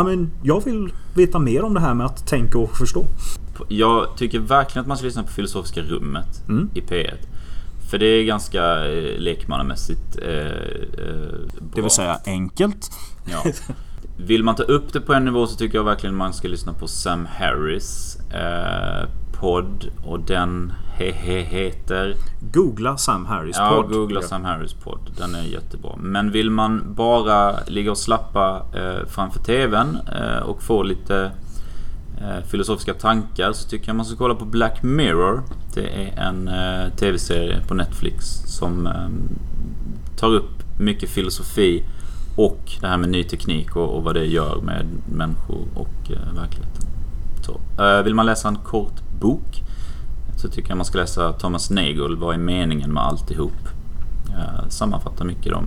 jag 0.43 0.65
vill 0.65 0.93
veta 1.15 1.39
mer 1.39 1.63
om 1.63 1.75
det 1.75 1.81
här 1.81 1.95
med 1.95 2.07
att 2.07 2.27
tänka 2.27 2.59
och 2.59 2.77
förstå? 2.77 3.05
Jag 3.69 4.07
tycker 4.17 4.39
verkligen 4.39 4.81
att 4.81 4.89
man 4.89 4.97
ska 4.97 5.07
lyssna 5.07 5.23
på 5.23 5.29
Filosofiska 5.29 5.83
rummet 5.83 6.49
Mm. 6.49 6.71
i 6.75 6.81
P1. 6.81 7.15
För 7.91 7.99
det 7.99 8.07
är 8.07 8.25
ganska 8.25 8.87
eh, 8.87 9.19
lekmannamässigt 9.19 10.19
eh, 10.23 10.47
eh, 10.47 11.75
bra. 11.75 11.89
säga 11.91 12.21
enkelt. 12.27 12.91
Ja. 13.25 13.53
Vill 14.17 14.45
man 14.45 14.55
ta 14.55 14.63
upp 14.63 14.93
det 14.93 15.01
på 15.01 15.15
en 15.15 15.25
nivå 15.25 15.47
så 15.47 15.57
tycker 15.57 15.79
jag 15.79 15.85
verkligen 15.85 16.17
man 16.17 16.33
ska 16.33 16.49
lyssna 16.49 16.73
på 16.73 16.89
Sam 16.89 17.27
Harris 17.27 18.19
eh, 18.31 19.09
podd 19.41 19.91
och 20.07 20.21
den 20.21 20.73
he 20.99 21.13
he 21.13 21.41
heter... 21.41 22.15
Googla 22.53 22.97
Sam 22.97 23.27
Harris 23.27 23.57
Ja, 23.59 23.71
podd. 23.83 23.93
googla 23.93 24.23
Sam 24.23 24.45
Harris 24.45 24.73
podd. 24.73 25.11
Den 25.19 25.35
är 25.35 25.43
jättebra. 25.43 25.97
Men 25.97 26.31
vill 26.31 26.51
man 26.51 26.95
bara 26.95 27.65
ligga 27.67 27.91
och 27.91 27.99
slappa 27.99 28.63
eh, 28.75 29.07
framför 29.09 29.41
TVn 29.41 29.99
eh, 30.21 30.39
och 30.43 30.63
få 30.63 30.83
lite 30.83 31.31
eh, 32.21 32.45
filosofiska 32.51 32.95
tankar 32.95 33.53
så 33.53 33.69
tycker 33.69 33.87
jag 33.87 33.97
man 33.97 34.07
ska 34.07 34.17
kolla 34.17 34.35
på 34.35 34.45
Black 34.45 34.83
Mirror. 34.83 35.43
Det 35.79 35.89
är 35.89 36.29
en 36.29 36.49
eh, 36.49 36.93
TV-serie 36.97 37.61
på 37.69 37.75
Netflix 37.75 38.27
som 38.47 38.87
eh, 38.87 39.09
tar 40.19 40.29
upp 40.29 40.79
mycket 40.81 41.09
filosofi 41.11 41.85
och 42.37 42.73
det 42.81 42.87
här 42.87 42.97
med 42.97 43.09
ny 43.11 43.25
teknik 43.25 43.77
och, 43.77 43.97
och 43.97 44.05
vad 44.05 44.15
det 44.15 44.25
gör 44.25 44.61
med 44.61 44.87
människor 45.13 45.65
och 45.75 46.11
eh, 46.11 46.35
verkligheten. 46.41 46.87
Så, 47.43 47.83
eh, 47.83 48.03
vill 48.03 48.15
man 48.15 48.27
läsa 48.27 48.49
en 48.49 48.57
kort 48.57 49.03
bok 49.21 49.63
så 50.37 50.49
tycker 50.49 50.69
jag 50.69 50.77
man 50.77 50.85
ska 50.85 50.99
läsa 50.99 51.33
Thomas 51.33 51.71
Nagel, 51.71 52.17
Vad 52.17 52.35
är 52.35 52.39
meningen 52.39 52.93
med 52.93 53.03
alltihop? 53.03 53.69
Eh, 54.29 54.69
sammanfattar 54.69 55.25
mycket 55.25 55.53
de 55.53 55.65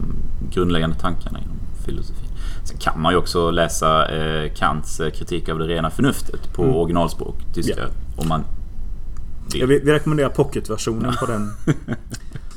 grundläggande 0.51 0.95
tankarna 0.95 1.39
inom 1.39 1.57
filosofin. 1.85 2.29
Sen 2.63 2.77
kan 2.77 3.01
man 3.01 3.13
ju 3.13 3.17
också 3.17 3.51
läsa 3.51 4.07
eh, 4.09 4.53
Kants 4.53 4.99
eh, 4.99 5.09
kritik 5.11 5.49
av 5.49 5.59
det 5.59 5.67
rena 5.67 5.89
förnuftet 5.89 6.53
på 6.53 6.63
Mm. 6.63 6.75
originalspråk, 6.75 7.35
tyska. 7.53 7.79
Ja. 7.81 8.21
Om 8.21 8.27
man 8.27 8.43
Ja, 9.53 9.65
vill. 9.65 9.81
vi, 9.83 9.91
rekommenderar 9.91 10.29
pocketversionen 10.29 11.13
på 11.19 11.25
den. 11.25 11.51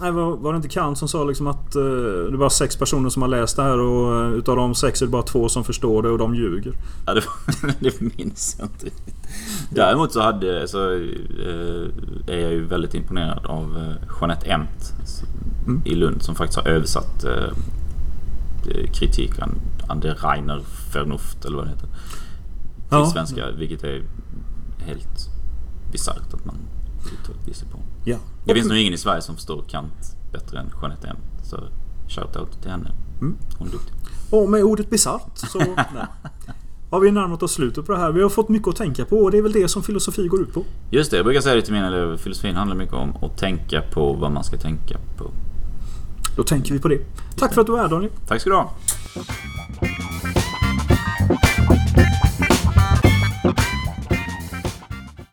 Nej, 0.00 0.12
var, 0.12 0.36
var 0.36 0.52
det 0.52 0.56
inte 0.56 0.68
Kant 0.68 0.98
som 0.98 1.08
sa 1.08 1.24
liksom 1.24 1.46
att 1.46 1.76
uh, 1.76 1.82
det 1.82 2.34
är 2.34 2.36
bara 2.36 2.50
sex 2.50 2.76
personer 2.76 3.10
som 3.10 3.22
har 3.22 3.28
läst 3.28 3.56
det 3.56 3.62
här 3.62 3.78
och 3.78 4.26
uh, 4.26 4.38
utav 4.38 4.56
de 4.56 4.74
sex 4.74 5.02
är 5.02 5.06
det 5.06 5.12
bara 5.12 5.22
två 5.22 5.48
som 5.48 5.64
förstår 5.64 6.02
det 6.02 6.08
och 6.08 6.18
de 6.18 6.34
ljuger? 6.34 6.72
Ja, 7.06 7.14
det, 7.14 7.22
det 7.80 8.00
minns 8.00 8.56
jag 8.58 8.68
inte 8.68 8.96
Däremot 9.70 10.12
så 10.12 10.20
hade, 10.20 10.68
så, 10.68 10.90
uh, 10.90 11.88
är 12.26 12.38
jag 12.38 12.52
ju 12.52 12.64
väldigt 12.64 12.94
imponerad 12.94 13.46
av 13.46 13.94
Jeanette 14.20 14.46
Emt 14.46 14.92
mm. 15.66 15.82
i 15.84 15.94
Lund 15.94 16.22
som 16.22 16.34
faktiskt 16.34 16.60
har 16.60 16.68
översatt 16.68 17.24
kritik 18.92 19.38
an, 19.38 19.60
an 19.88 20.00
der 20.00 20.14
Reiner 20.14 20.62
Vernuft 20.94 21.44
eller 21.44 21.56
vad 21.56 21.66
det 21.66 21.70
heter. 21.70 21.86
Till 21.86 22.98
ja. 22.98 23.06
svenska, 23.06 23.50
vilket 23.50 23.84
är 23.84 24.02
helt 24.78 25.28
bisarrt 25.92 26.34
att 26.34 26.44
man 26.44 26.56
uttrycker 27.12 27.54
sig 27.54 27.68
på. 27.68 27.78
Ja. 28.04 28.16
Det 28.44 28.54
finns 28.54 28.68
nog 28.68 28.78
ingen 28.78 28.92
i 28.94 28.98
Sverige 28.98 29.22
som 29.22 29.34
förstår 29.34 29.64
Kant 29.68 30.16
bättre 30.32 30.58
än 30.58 30.70
Jeanette 30.82 31.08
M. 31.08 31.16
Så 31.42 31.56
shout-out 32.08 32.62
till 32.62 32.70
henne. 32.70 32.90
Mm. 33.20 33.36
Hon 33.58 33.68
är 33.68 33.72
duktig. 33.72 33.94
Och 34.30 34.50
med 34.50 34.62
ordet 34.62 34.90
bisarrt 34.90 35.38
så 35.38 35.58
har 36.90 37.00
vi 37.00 37.10
närmat 37.10 37.42
oss 37.42 37.52
slutet 37.52 37.86
på 37.86 37.92
det 37.92 37.98
här. 37.98 38.12
Vi 38.12 38.22
har 38.22 38.28
fått 38.28 38.48
mycket 38.48 38.68
att 38.68 38.76
tänka 38.76 39.04
på 39.04 39.18
och 39.18 39.30
det 39.30 39.38
är 39.38 39.42
väl 39.42 39.52
det 39.52 39.68
som 39.68 39.82
filosofi 39.82 40.28
går 40.28 40.42
ut 40.42 40.52
på. 40.54 40.64
Just 40.90 41.10
det, 41.10 41.16
jag 41.16 41.26
brukar 41.26 41.40
säga 41.40 41.54
det 41.54 41.62
till 41.62 41.72
mina 41.72 41.86
elever. 41.86 42.16
Filosofin 42.16 42.56
handlar 42.56 42.76
mycket 42.76 42.94
om 42.94 43.16
att 43.22 43.38
tänka 43.38 43.82
på 43.92 44.12
vad 44.12 44.32
man 44.32 44.44
ska 44.44 44.56
tänka 44.56 44.98
på. 45.18 45.30
Då 46.36 46.42
tänker 46.42 46.72
vi 46.72 46.80
på 46.80 46.88
det. 46.88 47.00
Tack 47.36 47.54
för 47.54 47.60
att 47.60 47.66
du 47.66 47.72
var 47.72 47.78
här 47.78 47.88
Daniel. 47.88 48.12
Tack 48.26 48.40
ska 48.40 48.50
du 48.50 48.56
ha. 48.56 48.72